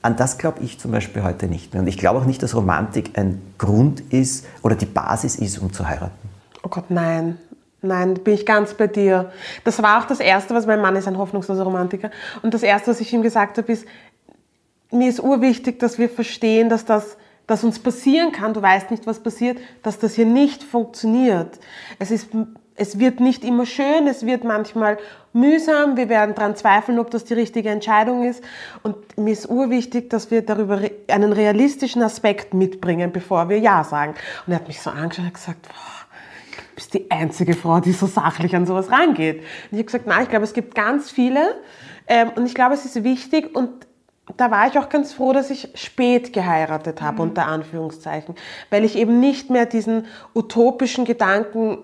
an 0.00 0.16
das 0.16 0.38
glaube 0.38 0.60
ich 0.62 0.78
zum 0.78 0.92
Beispiel 0.92 1.22
heute 1.22 1.46
nicht 1.46 1.74
mehr. 1.74 1.82
Und 1.82 1.88
ich 1.88 1.98
glaube 1.98 2.20
auch 2.20 2.24
nicht, 2.24 2.42
dass 2.42 2.54
Romantik 2.54 3.18
ein 3.18 3.42
Grund 3.58 4.00
ist 4.10 4.46
oder 4.62 4.76
die 4.76 4.86
Basis 4.86 5.36
ist, 5.36 5.58
um 5.58 5.74
zu 5.74 5.86
heiraten. 5.86 6.30
Oh 6.62 6.70
Gott, 6.70 6.86
nein. 6.88 7.36
Nein, 7.82 8.14
bin 8.14 8.32
ich 8.32 8.46
ganz 8.46 8.72
bei 8.72 8.86
dir. 8.86 9.30
Das 9.64 9.82
war 9.82 10.00
auch 10.00 10.06
das 10.06 10.20
Erste, 10.20 10.54
was 10.54 10.66
mein 10.66 10.80
Mann 10.80 10.96
ist, 10.96 11.06
ein 11.06 11.18
hoffnungsloser 11.18 11.64
Romantiker. 11.64 12.10
Und 12.40 12.54
das 12.54 12.62
Erste, 12.62 12.92
was 12.92 13.00
ich 13.00 13.12
ihm 13.12 13.20
gesagt 13.20 13.58
habe, 13.58 13.70
ist, 13.70 13.84
mir 14.90 15.10
ist 15.10 15.20
urwichtig, 15.20 15.78
dass 15.78 15.98
wir 15.98 16.08
verstehen, 16.08 16.70
dass 16.70 16.86
das 16.86 17.18
dass 17.46 17.62
uns 17.62 17.78
passieren 17.78 18.32
kann, 18.32 18.54
du 18.54 18.62
weißt 18.62 18.90
nicht, 18.90 19.06
was 19.06 19.20
passiert, 19.20 19.58
dass 19.84 20.00
das 20.00 20.14
hier 20.14 20.26
nicht 20.26 20.64
funktioniert. 20.64 21.60
Es, 22.00 22.10
ist, 22.10 22.30
es 22.76 22.98
wird 22.98 23.20
nicht 23.20 23.44
immer 23.44 23.66
schön, 23.66 24.06
es 24.06 24.26
wird 24.26 24.44
manchmal 24.44 24.98
mühsam, 25.32 25.96
wir 25.96 26.08
werden 26.08 26.34
daran 26.34 26.56
zweifeln, 26.56 26.98
ob 26.98 27.10
das 27.10 27.24
die 27.24 27.34
richtige 27.34 27.70
Entscheidung 27.70 28.24
ist. 28.24 28.42
Und 28.82 28.96
mir 29.18 29.32
ist 29.32 29.48
urwichtig, 29.48 30.10
dass 30.10 30.30
wir 30.30 30.42
darüber 30.42 30.80
einen 31.08 31.32
realistischen 31.32 32.02
Aspekt 32.02 32.54
mitbringen, 32.54 33.12
bevor 33.12 33.48
wir 33.48 33.58
Ja 33.58 33.84
sagen. 33.84 34.14
Und 34.46 34.52
er 34.52 34.60
hat 34.60 34.68
mich 34.68 34.80
so 34.80 34.90
angeschaut 34.90 35.26
und 35.26 35.34
gesagt, 35.34 35.62
boah, 35.62 36.06
du 36.56 36.74
bist 36.74 36.94
die 36.94 37.10
einzige 37.10 37.54
Frau, 37.54 37.80
die 37.80 37.92
so 37.92 38.06
sachlich 38.06 38.54
an 38.54 38.66
sowas 38.66 38.90
rangeht. 38.90 39.38
Und 39.38 39.44
ich 39.72 39.78
habe 39.78 39.84
gesagt, 39.84 40.06
nein, 40.06 40.22
ich 40.22 40.28
glaube, 40.28 40.44
es 40.44 40.52
gibt 40.52 40.74
ganz 40.74 41.10
viele. 41.10 41.56
Ähm, 42.06 42.30
und 42.36 42.46
ich 42.46 42.54
glaube, 42.54 42.74
es 42.74 42.84
ist 42.84 43.02
wichtig 43.02 43.54
und 43.54 43.86
da 44.36 44.50
war 44.50 44.66
ich 44.66 44.78
auch 44.78 44.88
ganz 44.88 45.12
froh, 45.12 45.32
dass 45.32 45.50
ich 45.50 45.68
spät 45.74 46.32
geheiratet 46.32 47.00
habe, 47.00 47.16
mhm. 47.16 47.30
unter 47.30 47.46
Anführungszeichen, 47.46 48.34
weil 48.70 48.84
ich 48.84 48.96
eben 48.96 49.20
nicht 49.20 49.50
mehr 49.50 49.66
diesen 49.66 50.06
utopischen 50.34 51.04
Gedanken 51.04 51.78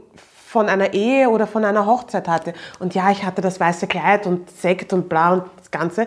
von 0.52 0.68
einer 0.68 0.92
Ehe 0.92 1.30
oder 1.30 1.46
von 1.46 1.64
einer 1.64 1.86
Hochzeit 1.86 2.28
hatte. 2.28 2.52
Und 2.78 2.94
ja, 2.94 3.10
ich 3.10 3.24
hatte 3.24 3.40
das 3.40 3.58
weiße 3.58 3.86
Kleid 3.86 4.26
und 4.26 4.50
Sekt 4.50 4.92
und 4.92 5.08
bla 5.08 5.32
und 5.32 5.44
das 5.56 5.70
Ganze, 5.70 6.06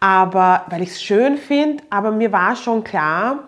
aber 0.00 0.66
weil 0.68 0.82
ich 0.82 0.90
es 0.90 1.02
schön 1.02 1.38
finde, 1.38 1.82
aber 1.88 2.10
mir 2.10 2.30
war 2.30 2.56
schon 2.56 2.84
klar, 2.84 3.44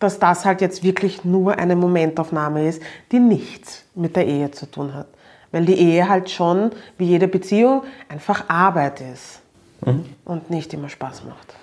dass 0.00 0.18
das 0.18 0.44
halt 0.44 0.62
jetzt 0.62 0.82
wirklich 0.82 1.24
nur 1.24 1.56
eine 1.56 1.76
Momentaufnahme 1.76 2.66
ist, 2.66 2.82
die 3.12 3.20
nichts 3.20 3.84
mit 3.94 4.16
der 4.16 4.26
Ehe 4.26 4.50
zu 4.50 4.68
tun 4.68 4.92
hat. 4.94 5.06
Weil 5.52 5.64
die 5.64 5.78
Ehe 5.78 6.08
halt 6.08 6.28
schon, 6.28 6.72
wie 6.98 7.04
jede 7.04 7.28
Beziehung, 7.28 7.84
einfach 8.08 8.48
Arbeit 8.48 9.00
ist 9.00 9.42
mhm. 9.86 10.06
und 10.24 10.50
nicht 10.50 10.74
immer 10.74 10.88
Spaß 10.88 11.22
macht. 11.22 11.54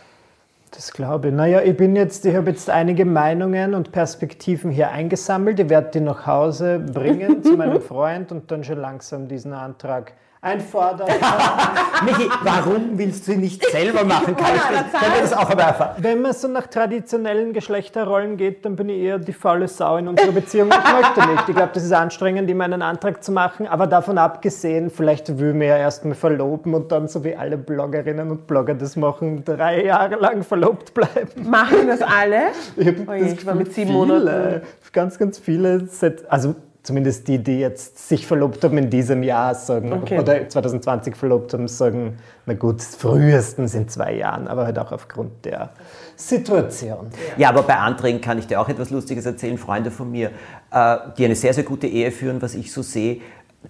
Das 0.71 0.93
glaube 0.93 1.29
ich. 1.29 1.33
Naja, 1.33 1.61
ich 1.61 1.75
bin 1.75 1.95
jetzt, 1.95 2.25
ich 2.25 2.35
habe 2.35 2.51
jetzt 2.51 2.69
einige 2.69 3.03
Meinungen 3.05 3.73
und 3.73 3.91
Perspektiven 3.91 4.69
hier 4.69 4.91
eingesammelt. 4.91 5.59
Ich 5.59 5.69
werde 5.69 5.91
die 5.91 5.99
nach 5.99 6.27
Hause 6.27 6.79
bringen 6.79 7.43
zu 7.43 7.57
meinem 7.57 7.81
Freund 7.81 8.31
und 8.31 8.51
dann 8.51 8.63
schon 8.63 8.77
langsam 8.77 9.27
diesen 9.27 9.53
Antrag 9.53 10.13
einfordern. 10.41 11.09
Michi, 12.05 12.29
warum 12.43 12.97
willst 12.97 13.27
du 13.27 13.33
ihn 13.33 13.41
nicht 13.41 13.65
selber 13.69 14.05
machen? 14.05 14.37
Kann 14.37 14.55
ich, 14.55 14.61
kann 14.61 15.11
ich 15.15 15.21
das 15.21 15.33
auch 15.33 15.49
erwerfen? 15.49 15.87
Wenn 15.97 16.21
man 16.21 16.31
so 16.31 16.47
nach 16.47 16.67
traditionellen 16.67 17.51
Geschlechterrollen 17.51 18.37
geht, 18.37 18.63
dann 18.63 18.77
bin 18.77 18.87
ich 18.87 19.01
eher 19.01 19.19
die 19.19 19.33
faule 19.33 19.67
Sau 19.67 19.97
in 19.97 20.07
unserer 20.07 20.31
Beziehung. 20.31 20.69
Ich 20.69 20.93
möchte 20.93 21.29
nicht. 21.29 21.49
Ich 21.49 21.55
glaube, 21.55 21.71
das 21.73 21.83
ist 21.83 21.91
anstrengend, 21.91 22.49
ihm 22.49 22.61
einen 22.61 22.81
Antrag 22.81 23.21
zu 23.21 23.33
machen. 23.33 23.67
Aber 23.67 23.85
davon 23.85 24.17
abgesehen, 24.17 24.89
vielleicht 24.89 25.39
will 25.39 25.53
mir 25.53 25.67
ja 25.67 25.77
erstmal 25.77 26.15
verloben 26.15 26.73
und 26.73 26.89
dann, 26.91 27.09
so 27.09 27.23
wie 27.25 27.35
alle 27.35 27.57
Bloggerinnen 27.57 28.31
und 28.31 28.47
Blogger 28.47 28.75
das 28.75 28.95
machen, 28.95 29.43
drei 29.43 29.83
Jahre 29.83 30.15
lang 30.15 30.43
verlobt 30.43 30.93
bleiben. 30.93 31.49
Machen 31.49 31.87
das 31.87 32.01
alle? 32.01 32.51
Ich, 32.77 32.87
oh 33.05 33.13
je, 33.13 33.33
ich 33.33 33.45
war 33.45 33.55
mit 33.55 33.73
sieben 33.73 33.91
Monaten. 33.91 34.61
Ganz, 34.93 35.19
ganz 35.19 35.37
viele. 35.37 35.87
Also 36.29 36.55
zumindest 36.89 37.27
die, 37.27 37.37
die 37.37 37.59
jetzt 37.59 38.09
sich 38.09 38.25
verlobt 38.25 38.63
haben 38.63 38.75
in 38.79 38.89
diesem 38.89 39.21
Jahr, 39.21 39.53
sagen, 39.53 39.93
okay. 39.93 40.17
oder 40.17 40.49
2020 40.49 41.15
verlobt 41.15 41.53
haben, 41.53 41.67
sagen, 41.67 42.17
na 42.47 42.55
gut, 42.55 42.81
frühestens 42.81 43.75
in 43.75 43.87
zwei 43.87 44.15
Jahren, 44.15 44.47
aber 44.47 44.65
halt 44.65 44.79
auch 44.79 44.91
aufgrund 44.91 45.45
der 45.45 45.69
Situation. 46.15 47.11
Ja, 47.37 47.49
aber 47.49 47.61
bei 47.61 47.75
Anträgen 47.75 48.21
kann 48.21 48.39
ich 48.39 48.47
dir 48.47 48.59
auch 48.59 48.69
etwas 48.69 48.89
Lustiges 48.89 49.27
erzählen. 49.27 49.59
Freunde 49.59 49.91
von 49.91 50.09
mir, 50.09 50.31
äh, 50.71 50.97
die 51.15 51.25
eine 51.25 51.35
sehr, 51.35 51.53
sehr 51.53 51.63
gute 51.63 51.85
Ehe 51.85 52.11
führen, 52.11 52.41
was 52.41 52.55
ich 52.55 52.73
so 52.73 52.81
sehe, 52.81 53.21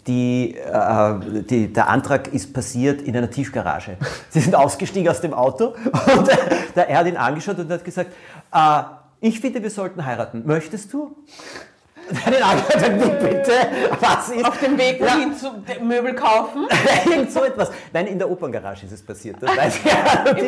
die, 0.08 0.55
äh, 0.55 1.43
die, 1.43 1.73
der 1.73 1.89
Antrag 1.89 2.34
ist 2.34 2.53
passiert 2.53 3.01
in 3.01 3.17
einer 3.17 3.29
Tiefgarage. 3.29 3.97
Sie 4.29 4.39
sind 4.39 4.55
ausgestiegen 4.55 5.10
aus 5.10 5.19
dem 5.19 5.34
Auto 5.34 5.73
und 6.17 6.29
der, 6.73 6.88
er 6.88 6.99
hat 6.99 7.05
ihn 7.05 7.17
angeschaut 7.17 7.60
und 7.60 7.69
hat 7.69 7.84
gesagt, 7.84 8.12
äh, 8.53 8.82
ich 9.19 9.41
finde, 9.41 9.62
wir 9.62 9.69
sollten 9.69 10.05
heiraten. 10.05 10.43
Möchtest 10.45 10.93
du? 10.93 11.17
Deinen 12.26 12.43
Anwalt, 12.43 13.19
bitte, 13.19 13.52
was 14.00 14.30
ist? 14.30 14.45
Auf 14.45 14.60
dem 14.60 14.78
Weg 14.78 15.00
wohin 15.00 15.32
ja. 15.32 15.38
zu 15.38 15.84
Möbel 15.84 16.15
kaufen? 16.15 16.67
Irgend 17.06 17.32
so 17.32 17.43
etwas. 17.43 17.72
Nein, 17.93 18.08
in 18.08 18.17
der 18.17 18.30
Operngarage 18.30 18.86
ist 18.86 18.91
es 18.91 19.02
passiert. 19.02 19.38
Das 19.39 19.56
weiß 19.56 19.76
ich. 19.78 19.86
Ja, 19.89 20.34
die, 20.34 20.45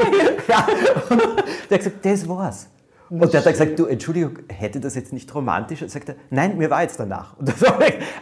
ja. 0.48 0.68
der 1.70 1.78
hat 1.78 1.84
gesagt, 1.84 2.06
das 2.06 2.28
war's. 2.28 2.68
Und 3.10 3.34
der 3.34 3.44
hat 3.44 3.52
gesagt, 3.52 3.78
du, 3.78 3.86
Entschuldigung, 3.86 4.40
hätte 4.48 4.80
das 4.80 4.96
jetzt 4.96 5.12
nicht 5.12 5.34
romantisch? 5.36 5.82
Und 5.82 5.92
sagt 5.92 6.10
er, 6.10 6.16
nein, 6.30 6.58
mir 6.58 6.70
war 6.70 6.82
jetzt 6.82 7.00
danach. 7.00 7.36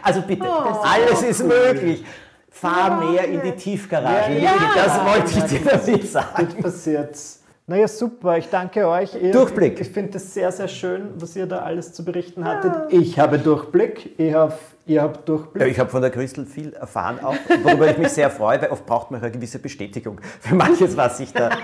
also 0.02 0.22
bitte, 0.22 0.44
oh, 0.44 0.82
alles 0.82 1.22
ist 1.22 1.44
möglich. 1.44 2.04
Fahr 2.50 3.00
ja, 3.00 3.10
mehr 3.10 3.24
in 3.24 3.40
die 3.42 3.52
Tiefgarage. 3.52 4.38
Ja, 4.38 4.54
das 4.74 5.04
wollte 5.04 5.38
ich 5.38 5.44
dir 5.44 5.70
damit 5.70 6.10
sagen. 6.10 6.48
Das 6.52 6.62
passiert 6.62 7.16
naja, 7.70 7.86
super. 7.86 8.36
Ich 8.36 8.48
danke 8.48 8.88
euch. 8.88 9.14
Ihr, 9.14 9.30
Durchblick. 9.30 9.80
Ich 9.80 9.90
finde 9.90 10.16
es 10.16 10.34
sehr, 10.34 10.50
sehr 10.50 10.66
schön, 10.66 11.10
was 11.14 11.36
ihr 11.36 11.46
da 11.46 11.60
alles 11.60 11.92
zu 11.92 12.04
berichten 12.04 12.44
hattet. 12.44 12.72
Ja. 12.72 12.98
Ich 12.98 13.16
habe 13.16 13.38
Durchblick. 13.38 14.18
Ich 14.18 14.34
hab, 14.34 14.58
ihr 14.86 15.00
habt 15.00 15.28
Durchblick. 15.28 15.62
Ja, 15.62 15.68
ich 15.68 15.78
habe 15.78 15.88
von 15.88 16.02
der 16.02 16.10
Christel 16.10 16.46
viel 16.46 16.72
erfahren, 16.72 17.20
auch, 17.22 17.36
worüber 17.62 17.88
ich 17.88 17.96
mich 17.96 18.08
sehr 18.08 18.28
freue, 18.28 18.60
weil 18.60 18.70
oft 18.70 18.84
braucht 18.86 19.12
man 19.12 19.22
eine 19.22 19.30
gewisse 19.30 19.60
Bestätigung 19.60 20.20
für 20.40 20.56
manches, 20.56 20.96
was 20.96 21.20
ich 21.20 21.32
da. 21.32 21.50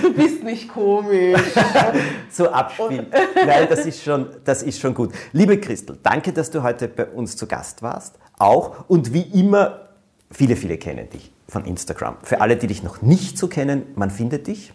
Du 0.00 0.14
bist 0.14 0.42
nicht 0.42 0.72
komisch. 0.72 1.38
so 2.30 2.48
abspielen. 2.48 3.08
Nein, 3.34 3.66
das 3.68 3.84
ist, 3.84 4.02
schon, 4.02 4.28
das 4.44 4.62
ist 4.62 4.80
schon 4.80 4.94
gut. 4.94 5.12
Liebe 5.32 5.60
Christel, 5.60 5.98
danke, 6.02 6.32
dass 6.32 6.50
du 6.50 6.62
heute 6.62 6.88
bei 6.88 7.04
uns 7.04 7.36
zu 7.36 7.46
Gast 7.46 7.82
warst. 7.82 8.18
Auch. 8.38 8.88
Und 8.88 9.12
wie 9.12 9.26
immer, 9.38 9.88
viele, 10.30 10.56
viele 10.56 10.78
kennen 10.78 11.10
dich 11.10 11.30
von 11.48 11.66
Instagram. 11.66 12.16
Für 12.22 12.40
alle, 12.40 12.56
die 12.56 12.66
dich 12.66 12.82
noch 12.82 13.02
nicht 13.02 13.36
so 13.36 13.46
kennen, 13.46 13.82
man 13.94 14.08
findet 14.08 14.46
dich 14.46 14.72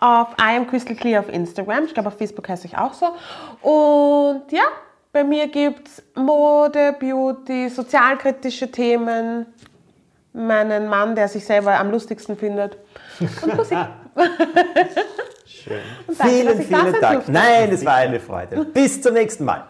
auf 0.00 0.28
I 0.40 0.56
am 0.56 0.66
Crystal 0.66 0.94
Clear 0.94 1.20
auf 1.20 1.28
Instagram. 1.28 1.84
Ich 1.84 1.94
glaube, 1.94 2.08
auf 2.08 2.18
Facebook 2.18 2.48
heiße 2.48 2.66
ich 2.66 2.76
auch 2.76 2.94
so. 2.94 3.06
Und 3.62 4.50
ja, 4.50 4.64
bei 5.12 5.24
mir 5.24 5.48
gibt 5.48 5.88
es 5.88 6.02
Mode, 6.14 6.94
Beauty, 6.98 7.68
sozialkritische 7.68 8.70
Themen, 8.70 9.46
meinen 10.32 10.88
Mann, 10.88 11.14
der 11.14 11.28
sich 11.28 11.44
selber 11.44 11.78
am 11.78 11.90
lustigsten 11.90 12.36
findet 12.36 12.76
und 13.20 13.56
Musik. 13.56 13.78
Schön. 15.46 15.80
Danke, 16.06 16.32
vielen, 16.32 16.62
vielen 16.62 17.00
Dank. 17.00 17.28
Nein, 17.28 17.72
es 17.72 17.84
war 17.84 17.96
eine 17.96 18.20
Freude. 18.20 18.64
Bis 18.64 19.00
zum 19.00 19.14
nächsten 19.14 19.44
Mal. 19.44 19.64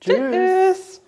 Tschüss. 0.00 0.16
Tschüss. 0.16 1.01